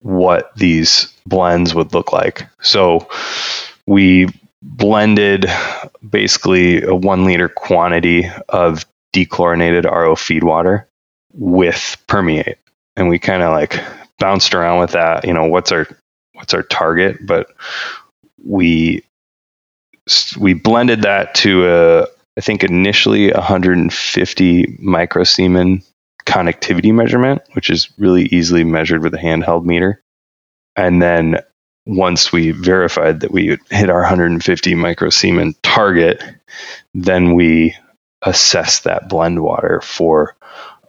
what 0.00 0.54
these 0.56 1.12
blends 1.26 1.74
would 1.74 1.94
look 1.94 2.12
like. 2.12 2.48
So 2.60 3.08
we 3.86 4.28
blended 4.64 5.46
basically 6.08 6.82
a 6.82 6.94
one 6.94 7.24
liter 7.24 7.48
quantity 7.48 8.30
of 8.48 8.86
dechlorinated 9.14 9.84
RO 9.84 10.16
feed 10.16 10.42
water 10.42 10.88
with 11.32 11.96
permeate, 12.08 12.58
and 12.96 13.08
we 13.08 13.18
kind 13.18 13.42
of 13.42 13.52
like 13.52 13.78
bounced 14.18 14.54
around 14.54 14.80
with 14.80 14.92
that. 14.92 15.26
You 15.26 15.34
know, 15.34 15.44
what's 15.44 15.70
our 15.70 15.86
what's 16.32 16.54
our 16.54 16.62
target? 16.62 17.18
But 17.24 17.48
we 18.42 19.04
we 20.38 20.54
blended 20.54 21.02
that 21.02 21.34
to 21.36 21.68
a 21.68 22.06
I 22.36 22.40
think 22.40 22.64
initially 22.64 23.30
150 23.30 24.66
microsiemen 24.78 25.84
conductivity 26.24 26.90
measurement, 26.90 27.42
which 27.52 27.70
is 27.70 27.90
really 27.98 28.24
easily 28.24 28.64
measured 28.64 29.02
with 29.02 29.14
a 29.14 29.18
handheld 29.18 29.64
meter. 29.64 30.00
And 30.74 31.00
then 31.00 31.36
once 31.86 32.32
we 32.32 32.50
verified 32.50 33.20
that 33.20 33.30
we 33.30 33.58
hit 33.70 33.90
our 33.90 34.00
150 34.00 34.74
microsiemen 34.74 35.54
target, 35.62 36.22
then 36.94 37.34
we 37.34 37.76
assessed 38.22 38.84
that 38.84 39.08
blend 39.08 39.42
water 39.42 39.80
for 39.82 40.36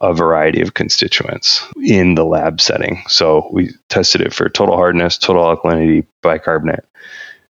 a 0.02 0.14
variety 0.14 0.62
of 0.62 0.74
constituents 0.74 1.66
in 1.82 2.16
the 2.16 2.26
lab 2.26 2.62
setting. 2.62 3.04
So 3.08 3.50
we 3.52 3.72
tested 3.90 4.22
it 4.22 4.34
for 4.34 4.50
total 4.50 4.76
hardness, 4.76 5.18
total 5.18 5.44
alkalinity, 5.44 6.06
bicarbonate, 6.22 6.86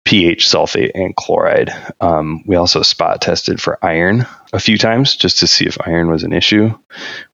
pH, 0.05 0.47
sulfate, 0.47 0.91
and 0.95 1.15
chloride. 1.15 1.71
Um, 1.99 2.43
we 2.45 2.55
also 2.55 2.81
spot 2.81 3.21
tested 3.21 3.61
for 3.61 3.83
iron 3.83 4.25
a 4.53 4.59
few 4.59 4.77
times 4.77 5.15
just 5.15 5.39
to 5.39 5.47
see 5.47 5.65
if 5.65 5.77
iron 5.85 6.09
was 6.09 6.23
an 6.23 6.33
issue, 6.33 6.77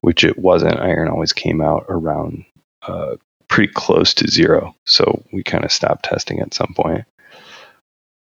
which 0.00 0.24
it 0.24 0.38
wasn't. 0.38 0.78
Iron 0.78 1.08
always 1.08 1.32
came 1.32 1.60
out 1.60 1.86
around 1.88 2.44
uh, 2.82 3.16
pretty 3.48 3.72
close 3.72 4.14
to 4.14 4.28
zero. 4.28 4.74
So 4.84 5.24
we 5.32 5.42
kind 5.42 5.64
of 5.64 5.72
stopped 5.72 6.04
testing 6.04 6.40
at 6.40 6.54
some 6.54 6.74
point. 6.76 7.04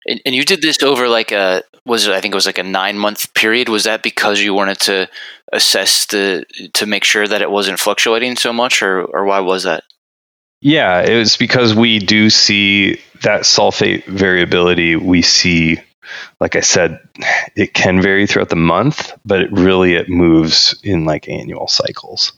And, 0.06 0.20
and 0.26 0.34
you 0.34 0.44
did 0.44 0.62
this 0.62 0.82
over 0.82 1.08
like 1.08 1.32
a 1.32 1.62
was 1.84 2.06
it? 2.06 2.12
I 2.12 2.20
think 2.20 2.34
it 2.34 2.36
was 2.36 2.46
like 2.46 2.58
a 2.58 2.64
nine 2.64 2.98
month 2.98 3.32
period. 3.34 3.68
Was 3.68 3.84
that 3.84 4.02
because 4.02 4.40
you 4.40 4.54
wanted 4.54 4.80
to 4.80 5.08
assess 5.52 6.06
the 6.06 6.44
to 6.74 6.86
make 6.86 7.04
sure 7.04 7.26
that 7.26 7.42
it 7.42 7.50
wasn't 7.50 7.80
fluctuating 7.80 8.36
so 8.36 8.52
much, 8.52 8.82
or 8.82 9.04
or 9.04 9.24
why 9.24 9.40
was 9.40 9.64
that? 9.64 9.84
Yeah, 10.60 11.02
it 11.02 11.16
was 11.18 11.36
because 11.36 11.74
we 11.74 11.98
do 11.98 12.30
see 12.30 13.00
that 13.22 13.42
sulfate 13.42 14.04
variability. 14.06 14.94
We 14.94 15.22
see, 15.22 15.78
like 16.40 16.54
I 16.54 16.60
said, 16.60 17.00
it 17.56 17.74
can 17.74 18.00
vary 18.00 18.28
throughout 18.28 18.48
the 18.48 18.56
month, 18.56 19.12
but 19.24 19.40
it 19.40 19.50
really 19.50 19.94
it 19.94 20.08
moves 20.08 20.78
in 20.84 21.04
like 21.04 21.28
annual 21.28 21.66
cycles, 21.66 22.32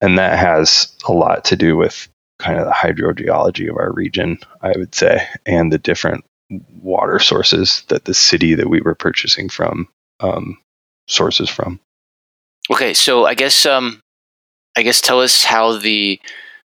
and 0.00 0.18
that 0.18 0.38
has 0.38 0.94
a 1.06 1.12
lot 1.12 1.44
to 1.46 1.56
do 1.56 1.76
with 1.76 2.08
kind 2.38 2.58
of 2.58 2.66
the 2.66 2.72
hydrogeology 2.72 3.68
of 3.68 3.76
our 3.76 3.92
region, 3.92 4.38
I 4.62 4.72
would 4.76 4.94
say, 4.94 5.26
and 5.44 5.72
the 5.72 5.78
different 5.78 6.24
water 6.82 7.18
sources 7.18 7.84
that 7.88 8.04
the 8.04 8.14
city 8.14 8.54
that 8.54 8.68
we 8.68 8.80
were 8.80 8.94
purchasing 8.94 9.48
from 9.48 9.88
um, 10.20 10.58
sources 11.06 11.48
from. 11.48 11.80
Okay, 12.70 12.94
so 12.94 13.26
I 13.26 13.34
guess 13.34 13.66
um, 13.66 14.00
I 14.76 14.82
guess 14.82 15.00
tell 15.00 15.20
us 15.20 15.44
how 15.44 15.78
the 15.78 16.20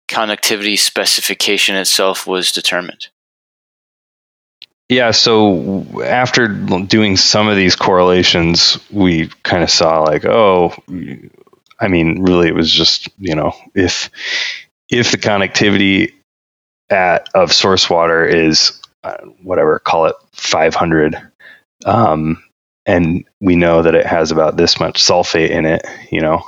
conductivity 0.10 0.76
specification 0.76 1.76
itself 1.76 2.28
was 2.28 2.52
determined? 2.52 3.08
Yeah, 4.90 5.12
so 5.12 5.86
after 6.04 6.48
doing 6.48 7.16
some 7.16 7.48
of 7.48 7.56
these 7.56 7.76
correlations, 7.76 8.80
we 8.90 9.28
kind 9.44 9.62
of 9.64 9.70
saw 9.70 10.02
like, 10.02 10.26
oh, 10.26 10.74
I 11.80 11.88
mean, 11.88 12.22
really, 12.24 12.48
it 12.48 12.56
was 12.56 12.72
just 12.72 13.10
you 13.18 13.36
know, 13.36 13.54
if 13.74 14.10
if 14.90 15.12
the 15.12 15.18
conductivity 15.18 16.14
at 16.90 17.30
of 17.34 17.54
source 17.54 17.90
water 17.90 18.26
is 18.26 18.80
uh, 19.04 19.18
whatever, 19.42 19.80
call 19.80 20.08
it 20.08 20.16
500, 20.34 21.16
um, 21.86 22.44
and 22.86 23.24
we 23.40 23.56
know 23.56 23.82
that 23.82 23.96
it 23.96 24.06
has 24.06 24.32
about 24.32 24.58
this 24.58 24.80
much 24.80 25.02
sulfate 25.02 25.52
in 25.52 25.66
it, 25.66 25.86
you 26.12 26.22
know, 26.22 26.44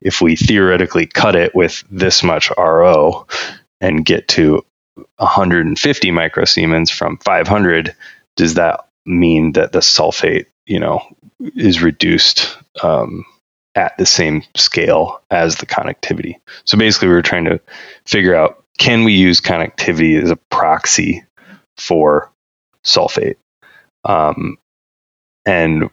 if 0.00 0.20
we 0.20 0.36
theoretically 0.36 1.06
cut 1.06 1.36
it 1.36 1.54
with 1.54 1.84
this 1.90 2.22
much 2.22 2.50
RO 2.56 3.26
and 3.80 4.04
get 4.04 4.26
to 4.28 4.64
150 5.18 6.10
microsiemens 6.10 6.90
from 6.90 7.18
500, 7.18 7.94
does 8.36 8.54
that 8.54 8.86
mean 9.04 9.52
that 9.52 9.72
the 9.72 9.80
sulfate, 9.80 10.46
you 10.66 10.80
know, 10.80 11.02
is 11.56 11.82
reduced 11.82 12.56
um, 12.82 13.24
at 13.74 13.96
the 13.96 14.06
same 14.06 14.42
scale 14.56 15.22
as 15.30 15.56
the 15.56 15.66
conductivity. 15.66 16.38
So 16.64 16.76
basically, 16.76 17.08
we 17.08 17.14
were 17.14 17.22
trying 17.22 17.46
to 17.46 17.60
figure 18.06 18.34
out 18.34 18.62
can 18.78 19.04
we 19.04 19.12
use 19.12 19.40
conductivity 19.40 20.16
as 20.16 20.30
a 20.30 20.36
proxy 20.50 21.24
for 21.76 22.30
sulfate? 22.84 23.36
Um, 24.04 24.58
and 25.46 25.90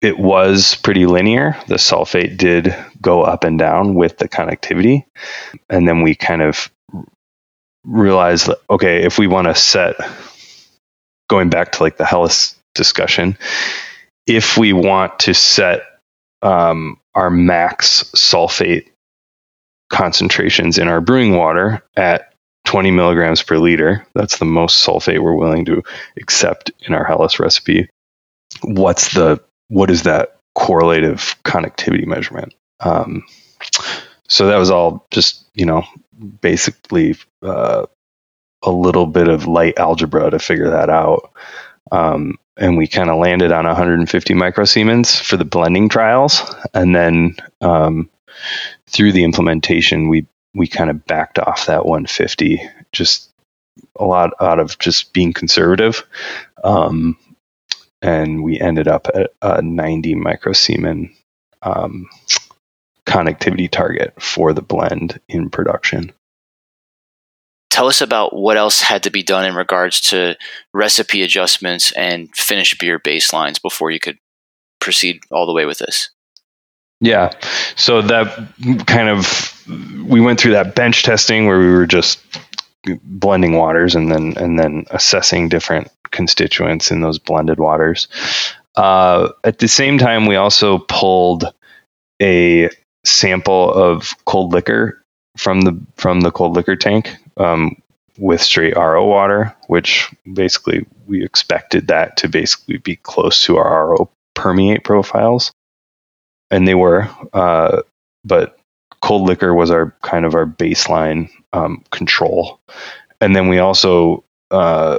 it 0.00 0.18
was 0.18 0.76
pretty 0.76 1.06
linear. 1.06 1.56
The 1.66 1.76
sulfate 1.76 2.36
did 2.36 2.74
go 3.00 3.22
up 3.22 3.44
and 3.44 3.58
down 3.58 3.94
with 3.94 4.18
the 4.18 4.28
conductivity. 4.28 5.06
And 5.68 5.86
then 5.86 6.02
we 6.02 6.14
kind 6.14 6.42
of 6.42 6.70
realized 7.84 8.46
that, 8.46 8.58
okay, 8.68 9.02
if 9.02 9.18
we 9.18 9.26
want 9.26 9.46
to 9.46 9.54
set, 9.54 9.96
going 11.28 11.50
back 11.50 11.72
to 11.72 11.82
like 11.82 11.96
the 11.96 12.06
Helles 12.06 12.56
discussion, 12.74 13.36
if 14.26 14.56
we 14.56 14.72
want 14.72 15.20
to 15.20 15.34
set 15.34 15.82
um, 16.42 16.98
our 17.14 17.30
max 17.30 18.04
sulfate 18.14 18.88
concentrations 19.90 20.78
in 20.78 20.88
our 20.88 21.00
brewing 21.00 21.36
water 21.36 21.82
at 21.96 22.32
20 22.66 22.90
milligrams 22.90 23.42
per 23.42 23.58
liter, 23.58 24.06
that's 24.14 24.38
the 24.38 24.44
most 24.44 24.86
sulfate 24.86 25.20
we're 25.20 25.34
willing 25.34 25.64
to 25.64 25.82
accept 26.20 26.70
in 26.86 26.94
our 26.94 27.04
Helles 27.04 27.40
recipe. 27.40 27.88
What's 28.62 29.12
the 29.14 29.42
what 29.68 29.90
is 29.90 30.02
that 30.02 30.36
correlative 30.54 31.36
conductivity 31.44 32.04
measurement? 32.06 32.54
Um, 32.80 33.24
so 34.28 34.46
that 34.46 34.56
was 34.56 34.70
all 34.70 35.06
just, 35.10 35.44
you 35.54 35.66
know, 35.66 35.84
basically 36.40 37.16
uh, 37.42 37.86
a 38.62 38.70
little 38.70 39.06
bit 39.06 39.28
of 39.28 39.46
light 39.46 39.78
algebra 39.78 40.30
to 40.30 40.38
figure 40.38 40.70
that 40.70 40.90
out. 40.90 41.32
Um, 41.92 42.38
and 42.56 42.76
we 42.76 42.86
kind 42.86 43.10
of 43.10 43.18
landed 43.18 43.52
on 43.52 43.64
150 43.66 44.34
microsiemens 44.34 45.20
for 45.20 45.36
the 45.36 45.44
blending 45.44 45.88
trials. 45.88 46.42
And 46.74 46.94
then 46.94 47.36
um, 47.60 48.10
through 48.86 49.12
the 49.12 49.24
implementation, 49.24 50.08
we 50.08 50.26
we 50.54 50.66
kind 50.66 50.90
of 50.90 51.06
backed 51.06 51.38
off 51.38 51.66
that 51.66 51.86
150 51.86 52.60
just 52.92 53.30
a 53.96 54.04
lot 54.04 54.32
out 54.40 54.58
of 54.58 54.78
just 54.78 55.12
being 55.12 55.32
conservative. 55.32 56.04
Um, 56.64 57.16
and 58.02 58.42
we 58.42 58.58
ended 58.58 58.88
up 58.88 59.06
at 59.14 59.32
a 59.42 59.62
90 59.62 60.16
microsiemen 60.16 61.14
um, 61.62 62.08
conductivity 63.06 63.68
target 63.68 64.20
for 64.20 64.52
the 64.52 64.62
blend 64.62 65.20
in 65.28 65.50
production. 65.50 66.12
Tell 67.70 67.86
us 67.86 68.00
about 68.00 68.34
what 68.34 68.56
else 68.56 68.80
had 68.80 69.04
to 69.04 69.10
be 69.10 69.22
done 69.22 69.44
in 69.44 69.54
regards 69.54 70.00
to 70.10 70.36
recipe 70.74 71.22
adjustments 71.22 71.92
and 71.92 72.34
finished 72.36 72.78
beer 72.80 72.98
baselines 72.98 73.62
before 73.62 73.90
you 73.90 74.00
could 74.00 74.18
proceed 74.80 75.22
all 75.30 75.46
the 75.46 75.52
way 75.52 75.66
with 75.66 75.78
this. 75.78 76.10
Yeah. 77.00 77.32
So 77.76 78.02
that 78.02 78.52
kind 78.86 79.08
of 79.08 79.56
we 80.06 80.20
went 80.20 80.40
through 80.40 80.52
that 80.52 80.74
bench 80.74 81.02
testing 81.02 81.46
where 81.46 81.58
we 81.58 81.70
were 81.70 81.86
just 81.86 82.20
blending 83.02 83.54
waters 83.54 83.94
and 83.94 84.10
then 84.10 84.36
and 84.36 84.58
then 84.58 84.84
assessing 84.90 85.48
different 85.48 85.90
constituents 86.10 86.90
in 86.90 87.00
those 87.00 87.18
blended 87.18 87.58
waters. 87.58 88.08
Uh, 88.76 89.30
at 89.44 89.58
the 89.58 89.68
same 89.68 89.98
time, 89.98 90.26
we 90.26 90.36
also 90.36 90.78
pulled 90.78 91.44
a 92.20 92.68
sample 93.04 93.72
of 93.72 94.14
cold 94.24 94.52
liquor 94.52 95.02
from 95.36 95.62
the 95.62 95.80
from 95.96 96.20
the 96.20 96.30
cold 96.30 96.54
liquor 96.54 96.76
tank 96.76 97.16
um, 97.40 97.82
with 98.18 98.40
straight 98.40 98.76
RO 98.76 99.06
water, 99.06 99.56
which 99.66 100.12
basically 100.30 100.86
we 101.06 101.24
expected 101.24 101.88
that 101.88 102.18
to 102.18 102.28
basically 102.28 102.76
be 102.76 102.96
close 102.96 103.42
to 103.44 103.56
our 103.56 103.88
RO 103.88 104.10
permeate 104.34 104.84
profiles, 104.84 105.52
and 106.50 106.68
they 106.68 106.74
were. 106.74 107.08
Uh, 107.32 107.82
but 108.24 108.58
cold 109.00 109.26
liquor 109.26 109.54
was 109.54 109.70
our 109.70 109.94
kind 110.02 110.26
of 110.26 110.34
our 110.34 110.46
baseline 110.46 111.30
um, 111.52 111.82
control, 111.90 112.60
and 113.20 113.34
then 113.34 113.48
we 113.48 113.58
also 113.58 114.24
uh, 114.50 114.98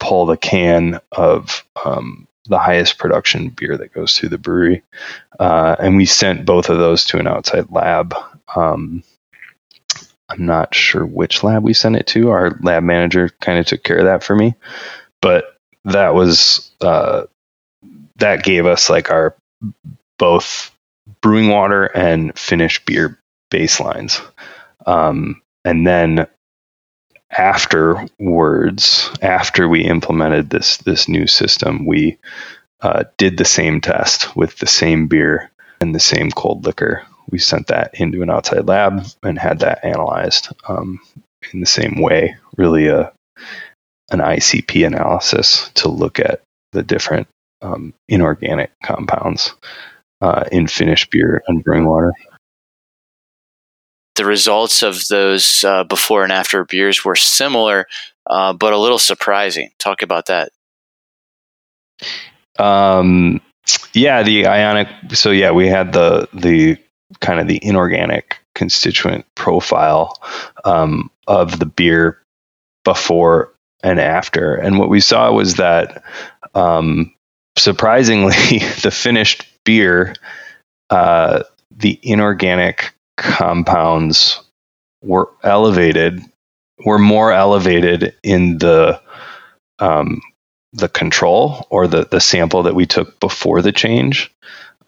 pull 0.00 0.26
the 0.26 0.36
can 0.36 1.00
of 1.12 1.64
um, 1.84 2.26
the 2.48 2.58
highest 2.58 2.98
production 2.98 3.50
beer 3.50 3.76
that 3.76 3.92
goes 3.92 4.16
through 4.16 4.30
the 4.30 4.38
brewery, 4.38 4.82
uh, 5.38 5.76
and 5.78 5.96
we 5.96 6.06
sent 6.06 6.44
both 6.46 6.68
of 6.68 6.78
those 6.78 7.04
to 7.04 7.18
an 7.18 7.28
outside 7.28 7.70
lab. 7.70 8.14
Um, 8.54 9.04
I'm 10.28 10.46
not 10.46 10.74
sure 10.74 11.04
which 11.04 11.44
lab 11.44 11.62
we 11.62 11.72
sent 11.72 11.96
it 11.96 12.06
to. 12.08 12.30
Our 12.30 12.58
lab 12.62 12.82
manager 12.82 13.30
kind 13.40 13.58
of 13.58 13.66
took 13.66 13.82
care 13.82 13.98
of 13.98 14.04
that 14.04 14.24
for 14.24 14.34
me, 14.34 14.54
but 15.20 15.56
that 15.84 16.14
was 16.14 16.70
uh, 16.80 17.24
that 18.16 18.42
gave 18.42 18.66
us 18.66 18.90
like 18.90 19.10
our 19.10 19.36
both 20.18 20.72
brewing 21.20 21.48
water 21.48 21.84
and 21.84 22.36
finished 22.36 22.86
beer 22.86 23.20
baselines. 23.52 24.20
Um, 24.84 25.42
and 25.64 25.86
then 25.86 26.26
afterwards, 27.30 29.10
after 29.22 29.68
we 29.68 29.82
implemented 29.84 30.50
this 30.50 30.78
this 30.78 31.08
new 31.08 31.26
system, 31.26 31.86
we 31.86 32.18
uh, 32.80 33.04
did 33.16 33.36
the 33.36 33.44
same 33.44 33.80
test 33.80 34.36
with 34.36 34.58
the 34.58 34.66
same 34.66 35.06
beer 35.06 35.50
and 35.80 35.94
the 35.94 36.00
same 36.00 36.30
cold 36.30 36.64
liquor. 36.64 37.04
We 37.30 37.38
sent 37.38 37.68
that 37.68 37.92
into 37.94 38.22
an 38.22 38.30
outside 38.30 38.66
lab 38.66 39.06
and 39.22 39.38
had 39.38 39.60
that 39.60 39.84
analyzed 39.84 40.48
um, 40.68 41.00
in 41.52 41.60
the 41.60 41.66
same 41.66 42.00
way. 42.00 42.36
Really, 42.56 42.88
a 42.88 43.12
an 44.10 44.20
ICP 44.20 44.86
analysis 44.86 45.70
to 45.74 45.88
look 45.88 46.20
at 46.20 46.40
the 46.72 46.82
different 46.82 47.26
um, 47.60 47.92
inorganic 48.08 48.70
compounds 48.84 49.52
uh, 50.20 50.44
in 50.52 50.68
finished 50.68 51.10
beer 51.10 51.42
and 51.48 51.64
brewing 51.64 51.86
water 51.86 52.12
the 54.16 54.24
results 54.24 54.82
of 54.82 55.06
those 55.08 55.62
uh, 55.62 55.84
before 55.84 56.24
and 56.24 56.32
after 56.32 56.64
beers 56.64 57.04
were 57.04 57.16
similar, 57.16 57.86
uh, 58.28 58.52
but 58.52 58.72
a 58.72 58.78
little 58.78 58.98
surprising. 58.98 59.70
Talk 59.78 60.02
about 60.02 60.26
that. 60.26 60.50
Um, 62.58 63.40
yeah, 63.92 64.22
the 64.22 64.46
ionic. 64.46 64.88
So 65.12 65.30
yeah, 65.30 65.52
we 65.52 65.68
had 65.68 65.92
the 65.92 66.28
the 66.32 66.78
kind 67.20 67.40
of 67.40 67.48
the 67.48 67.60
inorganic 67.62 68.38
constituent 68.54 69.26
profile 69.34 70.20
um, 70.64 71.10
of 71.26 71.58
the 71.58 71.66
beer 71.66 72.22
before 72.84 73.52
and 73.82 74.00
after, 74.00 74.54
and 74.54 74.78
what 74.78 74.88
we 74.88 75.00
saw 75.00 75.30
was 75.32 75.54
that 75.54 76.02
um, 76.54 77.14
surprisingly, 77.56 78.34
the 78.82 78.90
finished 78.92 79.46
beer, 79.64 80.14
uh, 80.90 81.42
the 81.70 81.98
inorganic 82.02 82.94
compounds 83.16 84.40
were 85.02 85.30
elevated, 85.42 86.20
were 86.84 86.98
more 86.98 87.32
elevated 87.32 88.14
in 88.22 88.58
the 88.58 89.00
um, 89.78 90.20
the 90.72 90.88
control 90.88 91.66
or 91.70 91.86
the 91.86 92.04
the 92.04 92.20
sample 92.20 92.64
that 92.64 92.74
we 92.74 92.86
took 92.86 93.18
before 93.20 93.62
the 93.62 93.72
change 93.72 94.32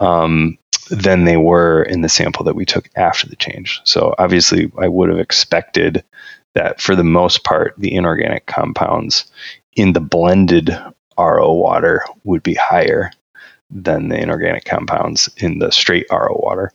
um, 0.01 0.59
than 0.91 1.25
they 1.25 1.37
were 1.37 1.83
in 1.83 2.01
the 2.01 2.09
sample 2.09 2.45
that 2.45 2.57
we 2.57 2.65
took 2.65 2.89
after 2.97 3.29
the 3.29 3.37
change. 3.37 3.81
So 3.85 4.15
obviously, 4.19 4.71
I 4.79 4.89
would 4.89 5.11
have 5.11 5.19
expected 5.19 6.05
that 6.55 6.81
for 6.81 6.97
the 6.97 7.05
most 7.05 7.45
part, 7.45 7.75
the 7.79 7.95
inorganic 7.95 8.47
compounds 8.47 9.31
in 9.77 9.93
the 9.93 10.01
blended 10.01 10.77
RO 11.17 11.53
water 11.53 12.05
would 12.25 12.43
be 12.43 12.55
higher 12.55 13.11
than 13.71 14.09
the 14.09 14.19
inorganic 14.19 14.65
compounds 14.65 15.29
in 15.37 15.59
the 15.59 15.71
straight 15.71 16.07
RO 16.11 16.41
water. 16.43 16.73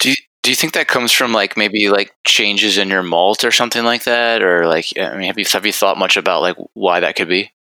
Do 0.00 0.10
you, 0.10 0.16
do 0.42 0.50
you 0.50 0.56
think 0.56 0.74
that 0.74 0.88
comes 0.88 1.12
from 1.12 1.32
like 1.32 1.56
maybe 1.56 1.88
like 1.88 2.14
changes 2.24 2.76
in 2.76 2.90
your 2.90 3.02
malt 3.02 3.44
or 3.44 3.50
something 3.50 3.84
like 3.84 4.04
that, 4.04 4.42
or 4.42 4.66
like 4.66 4.92
I 4.98 5.16
mean, 5.16 5.26
have 5.28 5.38
you 5.38 5.46
have 5.50 5.64
you 5.64 5.72
thought 5.72 5.96
much 5.96 6.16
about 6.16 6.42
like 6.42 6.56
why 6.74 7.00
that 7.00 7.16
could 7.16 7.28
be? 7.28 7.52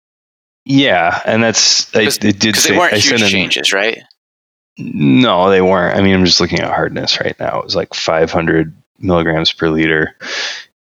Yeah, 0.64 1.20
and 1.24 1.42
that's 1.42 1.94
I, 1.94 2.02
it 2.02 2.38
did 2.38 2.56
say, 2.56 2.72
they 2.72 2.78
weren't 2.78 2.94
I 2.94 2.98
huge 2.98 3.30
changes, 3.30 3.72
right? 3.72 4.02
No, 4.78 5.50
they 5.50 5.60
weren't. 5.60 5.96
I 5.96 6.02
mean, 6.02 6.14
I'm 6.14 6.24
just 6.24 6.40
looking 6.40 6.60
at 6.60 6.70
hardness 6.70 7.20
right 7.20 7.38
now. 7.38 7.58
It 7.58 7.64
was 7.64 7.76
like 7.76 7.94
500 7.94 8.74
milligrams 8.98 9.52
per 9.52 9.68
liter 9.68 10.16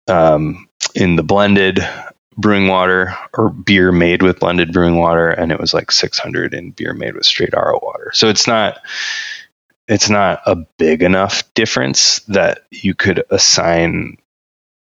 um, 0.07 0.67
in 0.93 1.15
the 1.15 1.23
blended 1.23 1.79
brewing 2.37 2.67
water 2.67 3.17
or 3.33 3.49
beer 3.49 3.91
made 3.91 4.21
with 4.21 4.39
blended 4.39 4.71
brewing 4.71 4.97
water, 4.97 5.29
and 5.29 5.51
it 5.51 5.59
was 5.59 5.73
like 5.73 5.91
600 5.91 6.53
in 6.53 6.71
beer 6.71 6.93
made 6.93 7.15
with 7.15 7.25
straight 7.25 7.53
RO 7.53 7.79
water. 7.81 8.11
So 8.13 8.29
it's 8.29 8.47
not 8.47 8.79
it's 9.87 10.09
not 10.09 10.41
a 10.45 10.55
big 10.55 11.01
enough 11.01 11.43
difference 11.53 12.19
that 12.27 12.65
you 12.71 12.93
could 12.93 13.23
assign 13.29 14.17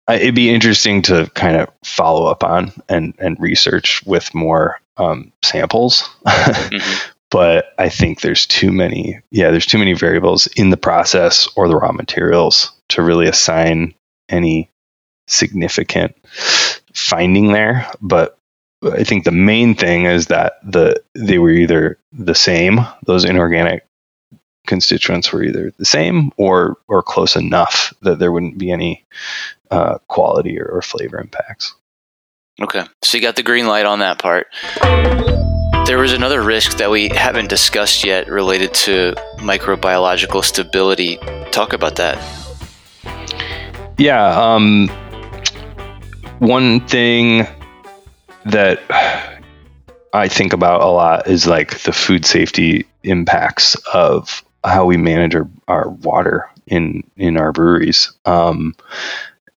it'd 0.09 0.35
be 0.35 0.53
interesting 0.53 1.01
to 1.01 1.29
kind 1.33 1.57
of 1.57 1.69
follow 1.83 2.27
up 2.27 2.43
on 2.43 2.71
and 2.87 3.13
and 3.19 3.39
research 3.39 4.03
with 4.05 4.33
more 4.33 4.79
um, 4.97 5.33
samples 5.43 6.01
mm-hmm. 6.25 7.11
But 7.35 7.73
i 7.77 7.89
think 7.89 8.21
there's 8.21 8.45
too 8.45 8.71
many 8.71 9.19
yeah 9.29 9.51
there's 9.51 9.65
too 9.65 9.77
many 9.77 9.91
variables 9.91 10.47
in 10.55 10.69
the 10.69 10.77
process 10.77 11.49
or 11.57 11.67
the 11.67 11.75
raw 11.75 11.91
materials 11.91 12.71
to 12.87 13.01
really 13.01 13.27
assign 13.27 13.93
any 14.29 14.69
significant 15.27 16.15
finding 16.93 17.51
there 17.51 17.91
but 17.99 18.37
i 18.93 19.03
think 19.03 19.25
the 19.25 19.31
main 19.31 19.75
thing 19.75 20.05
is 20.05 20.27
that 20.27 20.53
the 20.63 21.03
they 21.13 21.37
were 21.37 21.49
either 21.49 21.99
the 22.13 22.35
same 22.35 22.79
those 23.05 23.25
inorganic 23.25 23.85
constituents 24.65 25.33
were 25.33 25.43
either 25.43 25.73
the 25.77 25.85
same 25.85 26.31
or 26.37 26.77
or 26.87 27.03
close 27.03 27.35
enough 27.35 27.93
that 28.01 28.17
there 28.17 28.31
wouldn't 28.31 28.57
be 28.57 28.71
any 28.71 29.05
uh, 29.71 29.97
quality 30.07 30.59
or, 30.59 30.65
or 30.65 30.81
flavor 30.81 31.19
impacts. 31.19 31.75
Okay, 32.61 32.85
so 33.03 33.17
you 33.17 33.21
got 33.21 33.35
the 33.35 33.43
green 33.43 33.67
light 33.67 33.85
on 33.85 33.99
that 33.99 34.19
part. 34.19 34.47
There 35.85 35.99
was 35.99 36.13
another 36.13 36.41
risk 36.41 36.77
that 36.77 36.89
we 36.89 37.09
haven't 37.09 37.47
discussed 37.47 38.03
yet 38.03 38.27
related 38.27 38.73
to 38.73 39.13
microbiological 39.37 40.43
stability. 40.43 41.17
Talk 41.51 41.73
about 41.73 41.95
that. 41.97 42.17
Yeah, 43.99 44.25
um, 44.29 44.89
one 46.39 46.85
thing 46.87 47.45
that 48.45 48.81
I 50.11 50.27
think 50.27 50.53
about 50.53 50.81
a 50.81 50.87
lot 50.87 51.27
is 51.27 51.45
like 51.45 51.79
the 51.81 51.93
food 51.93 52.25
safety 52.25 52.87
impacts 53.03 53.75
of 53.93 54.43
how 54.63 54.85
we 54.85 54.97
manage 54.97 55.35
our, 55.35 55.47
our 55.67 55.89
water 55.89 56.49
in 56.65 57.03
in 57.15 57.37
our 57.37 57.51
breweries. 57.51 58.11
Um, 58.25 58.75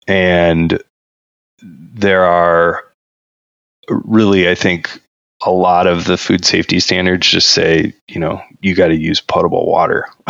and 0.10 0.84
there 1.62 2.26
are 2.26 2.84
really, 3.90 4.50
I 4.50 4.56
think, 4.56 5.02
a 5.46 5.52
lot 5.52 5.88
of 5.88 6.06
the 6.06 6.18
food 6.18 6.44
safety 6.46 6.80
standards 6.80 7.28
just 7.28 7.50
say, 7.50 7.94
you 8.08 8.20
know, 8.20 8.42
you 8.62 8.76
got 8.76 8.88
to 8.88 8.96
use 8.96 9.22
potable 9.22 9.68
water 9.68 10.08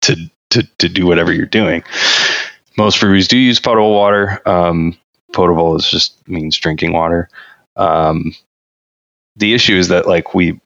to, 0.00 0.30
to 0.50 0.62
to 0.78 0.88
do 0.88 1.06
whatever 1.06 1.32
you're 1.32 1.46
doing. 1.46 1.82
Most 2.76 3.00
breweries 3.00 3.28
do 3.28 3.38
use 3.38 3.60
potable 3.60 3.94
water. 3.94 4.40
Um, 4.48 4.96
potable 5.32 5.76
is 5.76 5.88
just 5.88 6.26
means 6.28 6.56
drinking 6.56 6.92
water. 6.92 7.28
Um, 7.76 8.34
the 9.36 9.54
issue 9.54 9.76
is 9.76 9.88
that 9.88 10.06
like 10.06 10.34
we 10.34 10.60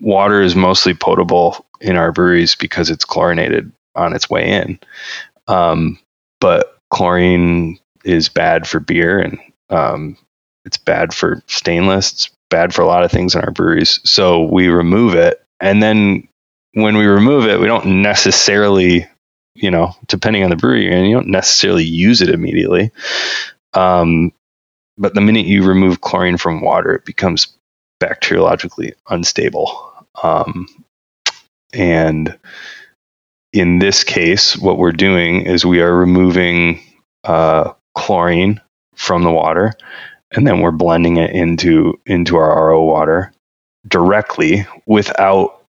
water 0.00 0.42
is 0.42 0.54
mostly 0.54 0.94
potable 0.94 1.64
in 1.80 1.96
our 1.96 2.12
breweries 2.12 2.54
because 2.54 2.90
it's 2.90 3.04
chlorinated 3.04 3.72
on 3.94 4.14
its 4.14 4.28
way 4.28 4.50
in. 4.50 4.78
Um, 5.48 5.98
but 6.40 6.78
chlorine 6.90 7.78
is 8.04 8.28
bad 8.28 8.66
for 8.66 8.80
beer 8.80 9.18
and 9.18 9.38
um, 9.70 10.16
it's 10.64 10.76
bad 10.76 11.14
for 11.14 11.42
stainless. 11.46 12.12
It's 12.12 12.30
bad 12.50 12.74
for 12.74 12.82
a 12.82 12.86
lot 12.86 13.04
of 13.04 13.10
things 13.10 13.34
in 13.34 13.42
our 13.42 13.50
breweries. 13.50 14.00
So 14.04 14.42
we 14.42 14.68
remove 14.68 15.14
it. 15.14 15.42
And 15.60 15.82
then 15.82 16.28
when 16.72 16.96
we 16.96 17.06
remove 17.06 17.46
it, 17.46 17.58
we 17.58 17.66
don't 17.66 18.02
necessarily, 18.02 19.06
you 19.54 19.70
know, 19.70 19.94
depending 20.06 20.44
on 20.44 20.50
the 20.50 20.56
brewery, 20.56 20.92
and 20.92 21.08
you 21.08 21.14
don't 21.14 21.28
necessarily 21.28 21.84
use 21.84 22.22
it 22.22 22.28
immediately. 22.28 22.90
Um, 23.72 24.32
but 24.98 25.14
the 25.14 25.20
minute 25.20 25.46
you 25.46 25.64
remove 25.64 26.00
chlorine 26.00 26.36
from 26.36 26.60
water, 26.60 26.94
it 26.94 27.04
becomes 27.04 27.56
bacteriologically 28.02 28.92
unstable. 29.08 29.92
Um, 30.22 30.66
and 31.72 32.38
in 33.52 33.78
this 33.78 34.04
case, 34.04 34.56
what 34.56 34.78
we're 34.78 34.92
doing 34.92 35.42
is 35.42 35.64
we 35.64 35.80
are 35.80 35.94
removing 35.94 36.80
uh, 37.24 37.72
chlorine 37.94 38.60
from 38.94 39.22
the 39.22 39.30
water, 39.30 39.74
and 40.36 40.46
then 40.46 40.60
we're 40.60 40.70
blending 40.70 41.16
it 41.16 41.30
into 41.30 41.98
into 42.06 42.36
our 42.36 42.68
RO 42.68 42.84
water 42.84 43.32
directly 43.88 44.66
without 44.86 45.62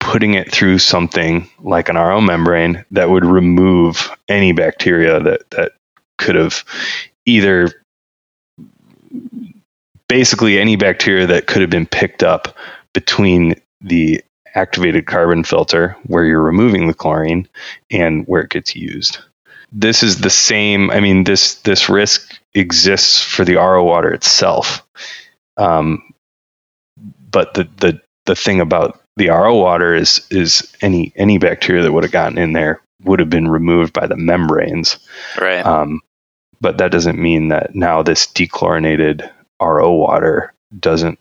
putting 0.00 0.34
it 0.34 0.50
through 0.50 0.78
something 0.78 1.48
like 1.60 1.88
an 1.88 1.96
RO 1.96 2.20
membrane 2.20 2.84
that 2.90 3.10
would 3.10 3.24
remove 3.24 4.10
any 4.28 4.52
bacteria 4.52 5.20
that 5.20 5.50
that 5.50 5.72
could 6.16 6.34
have 6.34 6.64
either 7.26 7.70
basically 10.08 10.58
any 10.58 10.76
bacteria 10.76 11.26
that 11.26 11.46
could 11.46 11.60
have 11.60 11.70
been 11.70 11.86
picked 11.86 12.22
up 12.22 12.56
between 12.94 13.54
the 13.80 14.22
activated 14.54 15.06
carbon 15.06 15.44
filter 15.44 15.96
where 16.06 16.24
you're 16.24 16.42
removing 16.42 16.88
the 16.88 16.94
chlorine 16.94 17.46
and 17.90 18.26
where 18.26 18.42
it 18.42 18.50
gets 18.50 18.74
used. 18.74 19.18
This 19.70 20.02
is 20.02 20.20
the 20.20 20.30
same. 20.30 20.90
I 20.90 21.00
mean, 21.00 21.24
this 21.24 21.56
this 21.56 21.88
risk 21.88 22.40
exists 22.54 23.22
for 23.22 23.44
the 23.44 23.56
RO 23.56 23.84
water 23.84 24.12
itself, 24.12 24.86
um, 25.56 26.14
but 27.30 27.54
the 27.54 27.68
the 27.76 28.00
the 28.26 28.34
thing 28.34 28.60
about 28.60 29.00
the 29.16 29.28
RO 29.28 29.56
water 29.56 29.94
is 29.94 30.26
is 30.30 30.72
any 30.80 31.12
any 31.16 31.38
bacteria 31.38 31.82
that 31.82 31.92
would 31.92 32.04
have 32.04 32.12
gotten 32.12 32.38
in 32.38 32.52
there 32.52 32.80
would 33.02 33.20
have 33.20 33.30
been 33.30 33.48
removed 33.48 33.92
by 33.92 34.06
the 34.06 34.16
membranes. 34.16 34.98
Right. 35.38 35.64
Um, 35.64 36.00
but 36.60 36.78
that 36.78 36.90
doesn't 36.90 37.18
mean 37.18 37.48
that 37.48 37.74
now 37.74 38.02
this 38.02 38.26
dechlorinated 38.26 39.30
RO 39.60 39.92
water 39.92 40.52
doesn't, 40.78 41.18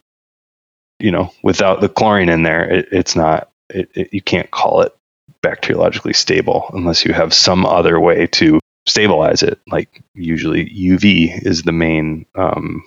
you 0.99 1.11
know, 1.11 1.31
without 1.43 1.81
the 1.81 1.89
chlorine 1.89 2.29
in 2.29 2.43
there, 2.43 2.69
it, 2.69 2.87
it's 2.91 3.15
not, 3.15 3.49
it, 3.69 3.89
it, 3.93 4.13
you 4.13 4.21
can't 4.21 4.49
call 4.49 4.81
it 4.81 4.96
bacteriologically 5.41 6.15
stable 6.15 6.69
unless 6.73 7.05
you 7.05 7.13
have 7.13 7.33
some 7.33 7.65
other 7.65 7.99
way 7.99 8.27
to 8.27 8.59
stabilize 8.85 9.43
it. 9.43 9.59
Like 9.67 10.01
usually 10.13 10.69
UV 10.69 11.45
is 11.45 11.63
the 11.63 11.71
main 11.71 12.25
um, 12.35 12.83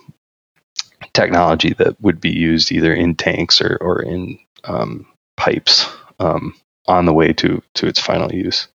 technology 1.13 1.73
that 1.73 2.01
would 2.01 2.19
be 2.19 2.31
used 2.31 2.71
either 2.71 2.93
in 2.93 3.15
tanks 3.15 3.61
or, 3.61 3.77
or 3.81 4.01
in 4.01 4.39
um, 4.63 5.05
pipes 5.37 5.87
um, 6.19 6.53
on 6.87 7.05
the 7.05 7.13
way 7.13 7.33
to, 7.33 7.61
to 7.75 7.87
its 7.87 7.99
final 7.99 8.33
use. 8.33 8.67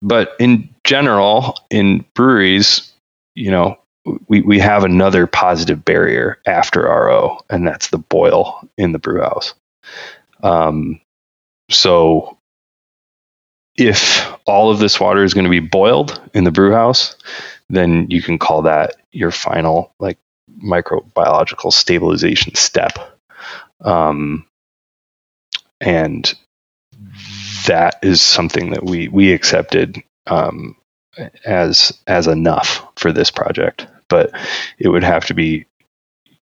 But 0.00 0.34
in 0.38 0.68
general, 0.84 1.58
in 1.70 2.04
breweries, 2.14 2.92
you 3.34 3.50
know, 3.50 3.78
we, 4.28 4.40
we 4.40 4.58
have 4.60 4.84
another 4.84 5.26
positive 5.26 5.84
barrier 5.84 6.38
after 6.46 6.82
RO, 6.82 7.40
and 7.50 7.66
that's 7.66 7.88
the 7.88 7.98
boil 7.98 8.66
in 8.78 8.92
the 8.92 8.98
brew 8.98 9.20
house. 9.20 9.54
Um, 10.42 11.00
so 11.70 12.37
if 13.78 14.26
all 14.44 14.70
of 14.70 14.80
this 14.80 15.00
water 15.00 15.24
is 15.24 15.34
going 15.34 15.44
to 15.44 15.50
be 15.50 15.60
boiled 15.60 16.20
in 16.34 16.44
the 16.44 16.50
brew 16.50 16.72
house, 16.72 17.16
then 17.70 18.10
you 18.10 18.20
can 18.20 18.38
call 18.38 18.62
that 18.62 18.96
your 19.12 19.30
final 19.30 19.94
like 19.98 20.18
microbiological 20.62 21.72
stabilization 21.72 22.54
step. 22.54 22.98
Um, 23.80 24.46
and 25.80 26.34
that 27.66 27.98
is 28.02 28.20
something 28.20 28.72
that 28.72 28.84
we 28.84 29.08
we 29.08 29.32
accepted 29.32 30.02
um, 30.26 30.76
as 31.44 31.96
as 32.06 32.26
enough 32.26 32.84
for 32.96 33.12
this 33.12 33.30
project 33.30 33.86
but 34.08 34.32
it 34.78 34.88
would 34.88 35.04
have 35.04 35.26
to 35.26 35.34
be 35.34 35.66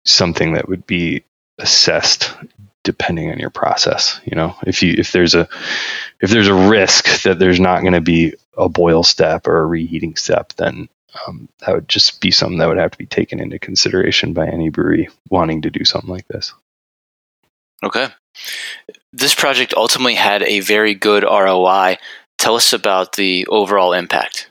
something 0.05 0.53
that 0.53 0.67
would 0.67 0.85
be 0.85 1.23
assessed 1.59 2.35
depending 2.83 3.31
on 3.31 3.39
your 3.39 3.49
process 3.49 4.19
you 4.25 4.35
know? 4.35 4.55
If 4.65 4.83
you 4.83 4.95
if 4.97 5.11
there's 5.11 5.35
a 5.35 5.47
if 6.19 6.29
there's 6.29 6.47
a 6.47 6.69
risk 6.69 7.23
that 7.23 7.39
there's 7.39 7.59
not 7.59 7.81
going 7.81 7.93
to 7.93 8.01
be 8.01 8.33
a 8.57 8.69
boil 8.69 9.03
step 9.03 9.47
or 9.47 9.59
a 9.59 9.65
reheating 9.65 10.15
step 10.15 10.53
then 10.53 10.89
um, 11.27 11.47
that 11.59 11.73
would 11.73 11.87
just 11.87 12.21
be 12.21 12.31
something 12.31 12.57
that 12.57 12.67
would 12.67 12.77
have 12.77 12.91
to 12.91 12.97
be 12.97 13.05
taken 13.05 13.39
into 13.39 13.59
consideration 13.59 14.33
by 14.33 14.47
any 14.47 14.69
brewery 14.69 15.09
wanting 15.29 15.61
to 15.61 15.69
do 15.69 15.85
something 15.85 16.09
like 16.09 16.27
this. 16.27 16.53
Okay. 17.83 18.07
This 19.11 19.35
project 19.35 19.73
ultimately 19.75 20.15
had 20.15 20.41
a 20.41 20.61
very 20.61 20.95
good 20.95 21.23
roi 21.23 21.97
tell 22.37 22.55
us 22.55 22.73
about 22.73 23.13
the 23.13 23.45
overall 23.47 23.93
impact. 23.93 24.49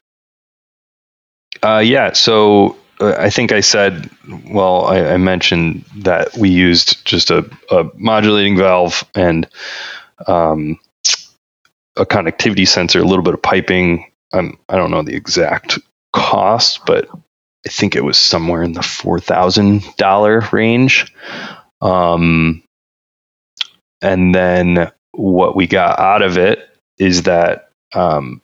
Uh, 1.62 1.82
yeah 1.84 2.12
so 2.12 2.76
I 3.02 3.30
think 3.30 3.52
I 3.52 3.60
said, 3.60 4.10
well, 4.48 4.86
I, 4.86 5.12
I, 5.12 5.16
mentioned 5.16 5.84
that 5.98 6.36
we 6.36 6.50
used 6.50 7.04
just 7.04 7.30
a, 7.30 7.48
a 7.70 7.90
modulating 7.94 8.56
valve 8.56 9.04
and 9.14 9.48
um, 10.26 10.78
a 11.96 12.06
conductivity 12.06 12.64
sensor, 12.64 13.00
a 13.00 13.04
little 13.04 13.24
bit 13.24 13.34
of 13.34 13.42
piping. 13.42 14.10
I 14.32 14.50
don't 14.70 14.90
know 14.90 15.02
the 15.02 15.14
exact 15.14 15.78
cost, 16.12 16.86
but 16.86 17.08
I 17.66 17.68
think 17.68 17.94
it 17.94 18.04
was 18.04 18.18
somewhere 18.18 18.62
in 18.62 18.72
the 18.72 18.82
four 18.82 19.20
thousand 19.20 19.84
dollar 19.96 20.42
range. 20.52 21.12
Um, 21.80 22.62
and 24.00 24.34
then 24.34 24.90
what 25.12 25.54
we 25.54 25.66
got 25.66 25.98
out 25.98 26.22
of 26.22 26.38
it 26.38 26.68
is 26.98 27.24
that 27.24 27.70
um, 27.94 28.40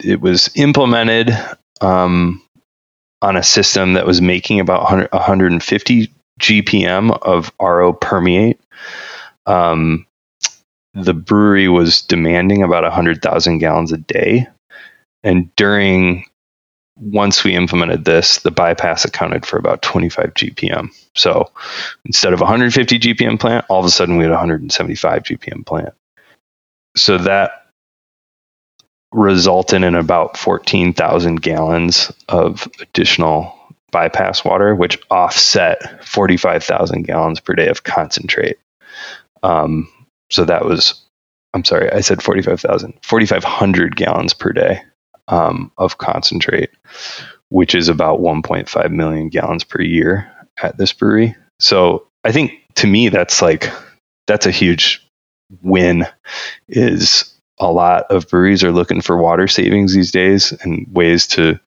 it 0.00 0.20
was 0.20 0.50
implemented 0.56 1.30
um, 1.80 2.42
on 3.24 3.36
a 3.36 3.42
system 3.42 3.94
that 3.94 4.06
was 4.06 4.20
making 4.20 4.60
about 4.60 4.82
100, 4.82 5.12
150 5.12 6.12
GPM 6.38 7.18
of 7.22 7.50
RO 7.58 7.94
permeate. 7.94 8.60
Um, 9.46 10.06
the 10.92 11.14
brewery 11.14 11.68
was 11.68 12.02
demanding 12.02 12.62
about 12.62 12.82
100,000 12.82 13.58
gallons 13.58 13.92
a 13.92 13.96
day. 13.96 14.46
And 15.22 15.54
during, 15.56 16.26
once 16.96 17.42
we 17.42 17.54
implemented 17.54 18.04
this, 18.04 18.40
the 18.40 18.50
bypass 18.50 19.06
accounted 19.06 19.46
for 19.46 19.56
about 19.56 19.80
25 19.80 20.34
GPM. 20.34 20.90
So 21.14 21.50
instead 22.04 22.34
of 22.34 22.40
150 22.40 22.98
GPM 22.98 23.40
plant, 23.40 23.64
all 23.70 23.80
of 23.80 23.86
a 23.86 23.90
sudden 23.90 24.18
we 24.18 24.24
had 24.24 24.32
175 24.32 25.22
GPM 25.22 25.64
plant. 25.64 25.94
So 26.94 27.16
that 27.16 27.63
resulted 29.14 29.82
in 29.84 29.94
about 29.94 30.36
14,000 30.36 31.40
gallons 31.40 32.12
of 32.28 32.68
additional 32.80 33.54
bypass 33.92 34.44
water, 34.44 34.74
which 34.74 34.98
offset 35.10 36.04
45,000 36.04 37.02
gallons 37.02 37.38
per 37.38 37.54
day 37.54 37.68
of 37.68 37.84
concentrate. 37.84 38.58
Um, 39.42 39.88
so 40.30 40.44
that 40.44 40.64
was, 40.64 41.00
I'm 41.52 41.64
sorry, 41.64 41.92
I 41.92 42.00
said 42.00 42.22
45,000, 42.22 42.98
4,500 43.02 43.94
gallons 43.94 44.34
per 44.34 44.52
day 44.52 44.82
um, 45.28 45.70
of 45.78 45.98
concentrate, 45.98 46.70
which 47.50 47.76
is 47.76 47.88
about 47.88 48.20
1.5 48.20 48.90
million 48.90 49.28
gallons 49.28 49.62
per 49.62 49.80
year 49.80 50.30
at 50.60 50.76
this 50.76 50.92
brewery. 50.92 51.36
So 51.60 52.08
I 52.24 52.32
think 52.32 52.52
to 52.76 52.88
me, 52.88 53.10
that's 53.10 53.40
like, 53.40 53.70
that's 54.26 54.46
a 54.46 54.50
huge 54.50 55.08
win 55.62 56.06
is 56.68 57.33
a 57.58 57.70
lot 57.70 58.10
of 58.10 58.28
breweries 58.28 58.64
are 58.64 58.72
looking 58.72 59.00
for 59.00 59.16
water 59.16 59.46
savings 59.46 59.94
these 59.94 60.10
days 60.10 60.52
and 60.52 60.86
ways 60.90 61.26
to 61.28 61.60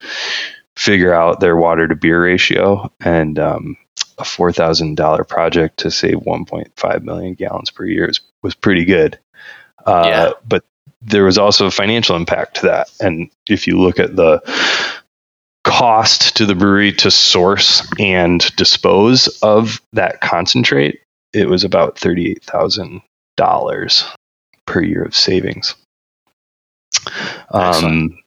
figure 0.76 1.12
out 1.12 1.40
their 1.40 1.56
water 1.56 1.88
to 1.88 1.96
beer 1.96 2.22
ratio. 2.22 2.92
And 3.00 3.38
um, 3.38 3.76
a 4.18 4.24
four 4.24 4.52
thousand 4.52 4.96
dollar 4.96 5.24
project 5.24 5.78
to 5.80 5.90
save 5.90 6.20
one 6.20 6.44
point 6.44 6.72
five 6.76 7.04
million 7.04 7.34
gallons 7.34 7.70
per 7.70 7.84
year 7.84 8.08
is, 8.08 8.20
was 8.42 8.54
pretty 8.54 8.84
good. 8.84 9.18
Uh, 9.84 10.04
yeah. 10.06 10.30
But 10.46 10.64
there 11.00 11.24
was 11.24 11.38
also 11.38 11.66
a 11.66 11.70
financial 11.70 12.16
impact 12.16 12.56
to 12.56 12.66
that. 12.66 12.90
And 13.00 13.30
if 13.48 13.66
you 13.66 13.80
look 13.80 13.98
at 13.98 14.14
the 14.14 14.42
cost 15.64 16.36
to 16.36 16.46
the 16.46 16.54
brewery 16.54 16.92
to 16.92 17.10
source 17.10 17.86
and 17.98 18.40
dispose 18.56 19.38
of 19.42 19.80
that 19.92 20.20
concentrate, 20.20 21.00
it 21.32 21.48
was 21.48 21.64
about 21.64 21.98
thirty 21.98 22.30
eight 22.30 22.42
thousand 22.42 23.02
dollars 23.36 24.04
per 24.68 24.82
year 24.82 25.02
of 25.02 25.16
savings. 25.16 25.74
Um, 27.50 28.18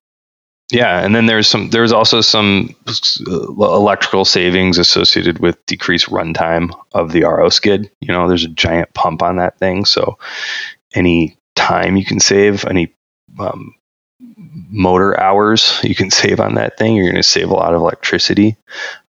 yeah, 0.71 1.03
and 1.03 1.13
then 1.13 1.25
there's 1.25 1.47
some. 1.47 1.69
There's 1.69 1.91
also 1.91 2.21
some 2.21 2.75
uh, 2.87 3.33
electrical 3.49 4.25
savings 4.25 4.77
associated 4.77 5.39
with 5.39 5.63
decreased 5.65 6.07
runtime 6.07 6.71
of 6.93 7.11
the 7.11 7.23
RO 7.23 7.49
skid. 7.49 7.91
You 7.99 8.13
know, 8.13 8.27
there's 8.27 8.45
a 8.45 8.49
giant 8.49 8.93
pump 8.93 9.21
on 9.21 9.37
that 9.37 9.59
thing, 9.59 9.85
so 9.85 10.17
any 10.93 11.37
time 11.55 11.97
you 11.97 12.05
can 12.05 12.19
save, 12.19 12.65
any 12.65 12.93
um, 13.37 13.75
motor 14.69 15.19
hours 15.19 15.79
you 15.83 15.93
can 15.95 16.09
save 16.21 16.39
on 16.39 16.55
that 16.55 16.77
thing. 16.77 16.95
You're 16.95 17.05
going 17.11 17.15
to 17.15 17.23
save 17.23 17.49
a 17.49 17.55
lot 17.55 17.73
of 17.73 17.81
electricity. 17.81 18.55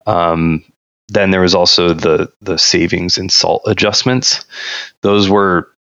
Um, 0.05 0.65
then 1.09 1.31
there 1.31 1.41
was 1.41 1.55
also 1.55 1.93
the 1.93 2.31
the 2.41 2.57
savings 2.57 3.17
in 3.17 3.29
salt 3.29 3.63
adjustments. 3.67 4.45
Those 5.01 5.29
were 5.29 5.72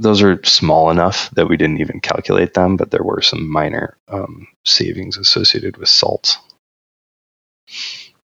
those 0.00 0.22
are 0.22 0.42
small 0.44 0.90
enough 0.90 1.30
that 1.32 1.48
we 1.48 1.58
didn't 1.58 1.80
even 1.80 2.00
calculate 2.00 2.54
them, 2.54 2.76
but 2.76 2.90
there 2.90 3.02
were 3.02 3.20
some 3.20 3.50
minor 3.50 3.98
um, 4.08 4.46
savings 4.64 5.18
associated 5.18 5.76
with 5.76 5.90
salt. 5.90 6.38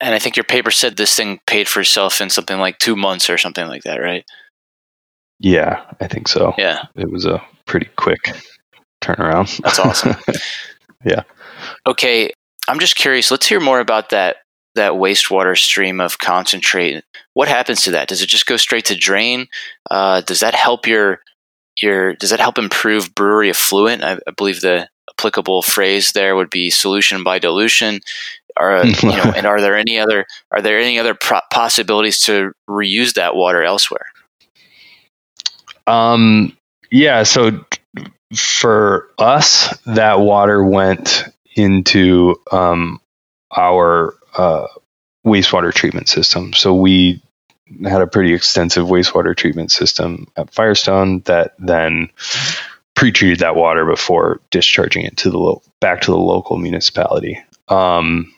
And 0.01 0.13
I 0.15 0.19
think 0.19 0.35
your 0.35 0.43
paper 0.43 0.71
said 0.71 0.97
this 0.97 1.15
thing 1.15 1.39
paid 1.45 1.67
for 1.67 1.81
itself 1.81 2.19
in 2.19 2.31
something 2.31 2.57
like 2.57 2.79
two 2.79 2.95
months 2.95 3.29
or 3.29 3.37
something 3.37 3.67
like 3.67 3.83
that, 3.83 3.97
right? 3.97 4.25
Yeah, 5.39 5.83
I 6.01 6.07
think 6.07 6.27
so. 6.27 6.55
Yeah. 6.57 6.85
It 6.95 7.11
was 7.11 7.25
a 7.25 7.43
pretty 7.65 7.89
quick 7.95 8.35
turnaround. 9.01 9.55
That's 9.61 9.79
awesome. 9.79 10.15
yeah. 11.05 11.23
Okay, 11.85 12.31
I'm 12.67 12.79
just 12.79 12.95
curious. 12.95 13.29
Let's 13.29 13.47
hear 13.47 13.59
more 13.59 13.79
about 13.79 14.09
that 14.09 14.37
that 14.75 14.93
wastewater 14.93 15.57
stream 15.57 15.99
of 15.99 16.19
concentrate. 16.19 17.03
What 17.33 17.47
happens 17.47 17.83
to 17.83 17.91
that? 17.91 18.07
Does 18.07 18.21
it 18.21 18.27
just 18.27 18.45
go 18.45 18.57
straight 18.57 18.85
to 18.85 18.95
drain? 18.95 19.47
Uh, 19.89 20.21
does 20.21 20.41
that 20.41 20.53
help 20.53 20.85
your 20.85 21.21
your 21.81 22.13
does 22.13 22.29
that 22.29 22.39
help 22.39 22.57
improve 22.57 23.13
brewery 23.15 23.49
effluent? 23.49 24.03
I, 24.03 24.19
I 24.27 24.31
believe 24.31 24.61
the 24.61 24.89
applicable 25.09 25.61
phrase 25.61 26.11
there 26.11 26.35
would 26.35 26.49
be 26.49 26.69
solution 26.69 27.23
by 27.23 27.39
dilution. 27.39 28.01
Are 28.55 28.85
you 28.85 29.09
know, 29.09 29.33
and 29.35 29.45
are 29.45 29.61
there 29.61 29.77
any 29.77 29.99
other 29.99 30.25
are 30.51 30.61
there 30.61 30.79
any 30.79 30.99
other 30.99 31.13
pro- 31.13 31.41
possibilities 31.51 32.19
to 32.21 32.53
reuse 32.69 33.13
that 33.13 33.35
water 33.35 33.63
elsewhere? 33.63 34.05
Um, 35.85 36.57
yeah. 36.91 37.23
So 37.23 37.65
for 38.35 39.09
us, 39.17 39.77
that 39.85 40.19
water 40.19 40.63
went 40.63 41.23
into 41.55 42.35
um, 42.51 42.99
our 43.55 44.15
uh, 44.37 44.67
wastewater 45.25 45.73
treatment 45.73 46.09
system. 46.09 46.53
So 46.53 46.75
we 46.75 47.21
had 47.83 48.01
a 48.01 48.07
pretty 48.07 48.33
extensive 48.33 48.87
wastewater 48.87 49.35
treatment 49.35 49.71
system 49.71 50.27
at 50.35 50.53
Firestone 50.53 51.21
that 51.21 51.53
then 51.59 52.09
pre-treated 52.95 53.39
that 53.39 53.55
water 53.55 53.85
before 53.85 54.41
discharging 54.49 55.05
it 55.05 55.17
to 55.17 55.29
the 55.29 55.37
lo- 55.37 55.61
back 55.79 56.01
to 56.01 56.11
the 56.11 56.17
local 56.17 56.57
municipality. 56.57 57.39
Um, 57.67 58.33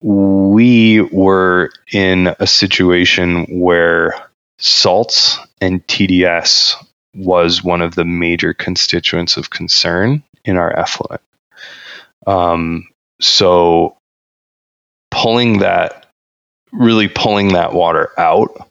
we 0.00 1.00
were 1.00 1.70
in 1.92 2.34
a 2.38 2.46
situation 2.46 3.60
where 3.60 4.14
salts 4.58 5.38
and 5.60 5.84
TDS 5.86 6.74
was 7.14 7.64
one 7.64 7.80
of 7.80 7.94
the 7.94 8.04
major 8.04 8.52
constituents 8.52 9.36
of 9.36 9.50
concern 9.50 10.22
in 10.44 10.56
our 10.56 10.76
effluent. 10.78 11.22
Um, 12.26 12.88
so 13.20 13.96
pulling 15.10 15.58
that, 15.58 16.03
really 16.74 17.08
pulling 17.08 17.52
that 17.52 17.72
water 17.72 18.10
out 18.18 18.68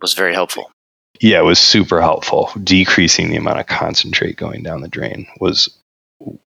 was 0.00 0.14
very 0.14 0.34
helpful. 0.34 0.70
Yeah, 1.20 1.40
it 1.40 1.44
was 1.44 1.58
super 1.58 2.00
helpful. 2.00 2.50
Decreasing 2.62 3.30
the 3.30 3.36
amount 3.36 3.60
of 3.60 3.66
concentrate 3.66 4.36
going 4.36 4.62
down 4.62 4.82
the 4.82 4.88
drain 4.88 5.26
was 5.40 5.70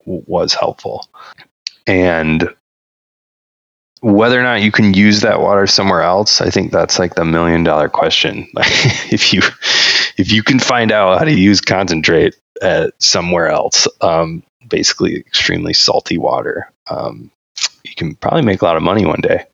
was 0.06 0.54
helpful. 0.54 1.08
And 1.88 2.54
whether 4.02 4.39
or 4.39 4.43
not 4.43 4.62
you 4.62 4.72
can 4.72 4.93
use 4.93 5.22
that 5.22 5.41
water 5.41 5.68
somewhere 5.68 6.02
else, 6.02 6.41
I 6.41 6.50
think 6.50 6.72
that's 6.72 7.00
like 7.00 7.16
the 7.16 7.26
million 7.26 7.64
dollar 7.64 7.89
question. 7.89 8.47
if 8.56 9.34
you 9.34 9.41
if 10.18 10.32
you 10.32 10.43
can 10.43 10.60
find 10.60 10.91
out 10.91 11.18
how 11.18 11.26
to 11.26 11.34
use 11.34 11.62
concentrate 11.62 12.36
at 12.62 12.93
somewhere 13.02 13.47
else, 13.47 13.88
um, 14.02 14.43
basically 14.68 15.18
extremely 15.18 15.74
salty 15.74 16.18
water, 16.18 16.72
um, 16.89 17.32
you 17.84 17.95
can 17.95 18.16
probably 18.16 18.43
make 18.43 18.62
a 18.62 18.66
lot 18.66 18.78
of 18.78 18.84
money 18.84 19.06
one 19.06 19.22
day. 19.22 19.45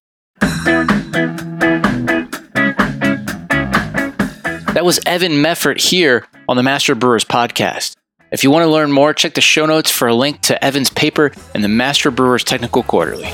That 4.75 4.83
was 4.83 4.99
Evan 5.05 5.31
Meffert 5.33 5.79
here 5.79 6.27
on 6.49 6.57
the 6.57 6.63
Master 6.63 6.95
Brewers 6.95 7.23
podcast. 7.23 7.95
If 8.31 8.43
you 8.43 8.51
want 8.51 8.63
to 8.63 8.69
learn 8.69 8.91
more, 8.91 9.13
check 9.13 9.33
the 9.33 9.39
show 9.39 9.65
notes 9.65 9.89
for 9.89 10.09
a 10.09 10.13
link 10.13 10.41
to 10.41 10.61
Evan's 10.63 10.89
paper 10.89 11.31
in 11.53 11.61
the 11.61 11.69
Master 11.69 12.11
Brewers 12.11 12.43
Technical 12.43 12.83
Quarterly. 12.83 13.29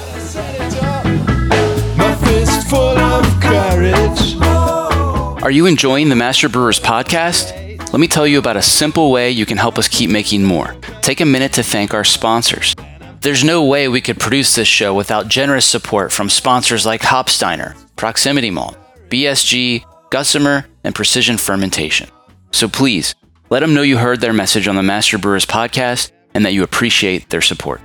Are 5.41 5.51
you 5.51 5.65
enjoying 5.65 6.09
the 6.09 6.15
Master 6.15 6.47
Brewers 6.47 6.79
podcast? 6.79 7.57
Let 7.91 7.99
me 7.99 8.07
tell 8.07 8.27
you 8.27 8.37
about 8.37 8.57
a 8.57 8.61
simple 8.61 9.11
way 9.11 9.31
you 9.31 9.47
can 9.47 9.57
help 9.57 9.79
us 9.79 9.87
keep 9.87 10.11
making 10.11 10.43
more. 10.43 10.75
Take 11.01 11.19
a 11.19 11.25
minute 11.25 11.53
to 11.53 11.63
thank 11.63 11.95
our 11.95 12.03
sponsors. 12.03 12.75
There's 13.21 13.43
no 13.43 13.63
way 13.65 13.87
we 13.87 14.01
could 14.01 14.19
produce 14.19 14.55
this 14.55 14.67
show 14.67 14.95
without 14.95 15.27
generous 15.27 15.67
support 15.67 16.11
from 16.11 16.27
sponsors 16.27 16.87
like 16.87 17.01
Hopsteiner, 17.01 17.75
Proximity 17.95 18.49
Malt, 18.49 18.75
BSG, 19.09 19.83
Gusmer, 20.09 20.65
and 20.83 20.95
Precision 20.95 21.37
Fermentation. 21.37 22.09
So 22.49 22.67
please, 22.67 23.13
let 23.51 23.59
them 23.59 23.75
know 23.75 23.83
you 23.83 23.99
heard 23.99 24.21
their 24.21 24.33
message 24.33 24.67
on 24.67 24.75
the 24.75 24.81
Master 24.81 25.19
Brewers 25.19 25.45
podcast 25.45 26.11
and 26.33 26.43
that 26.43 26.53
you 26.53 26.63
appreciate 26.63 27.29
their 27.29 27.41
support. 27.41 27.79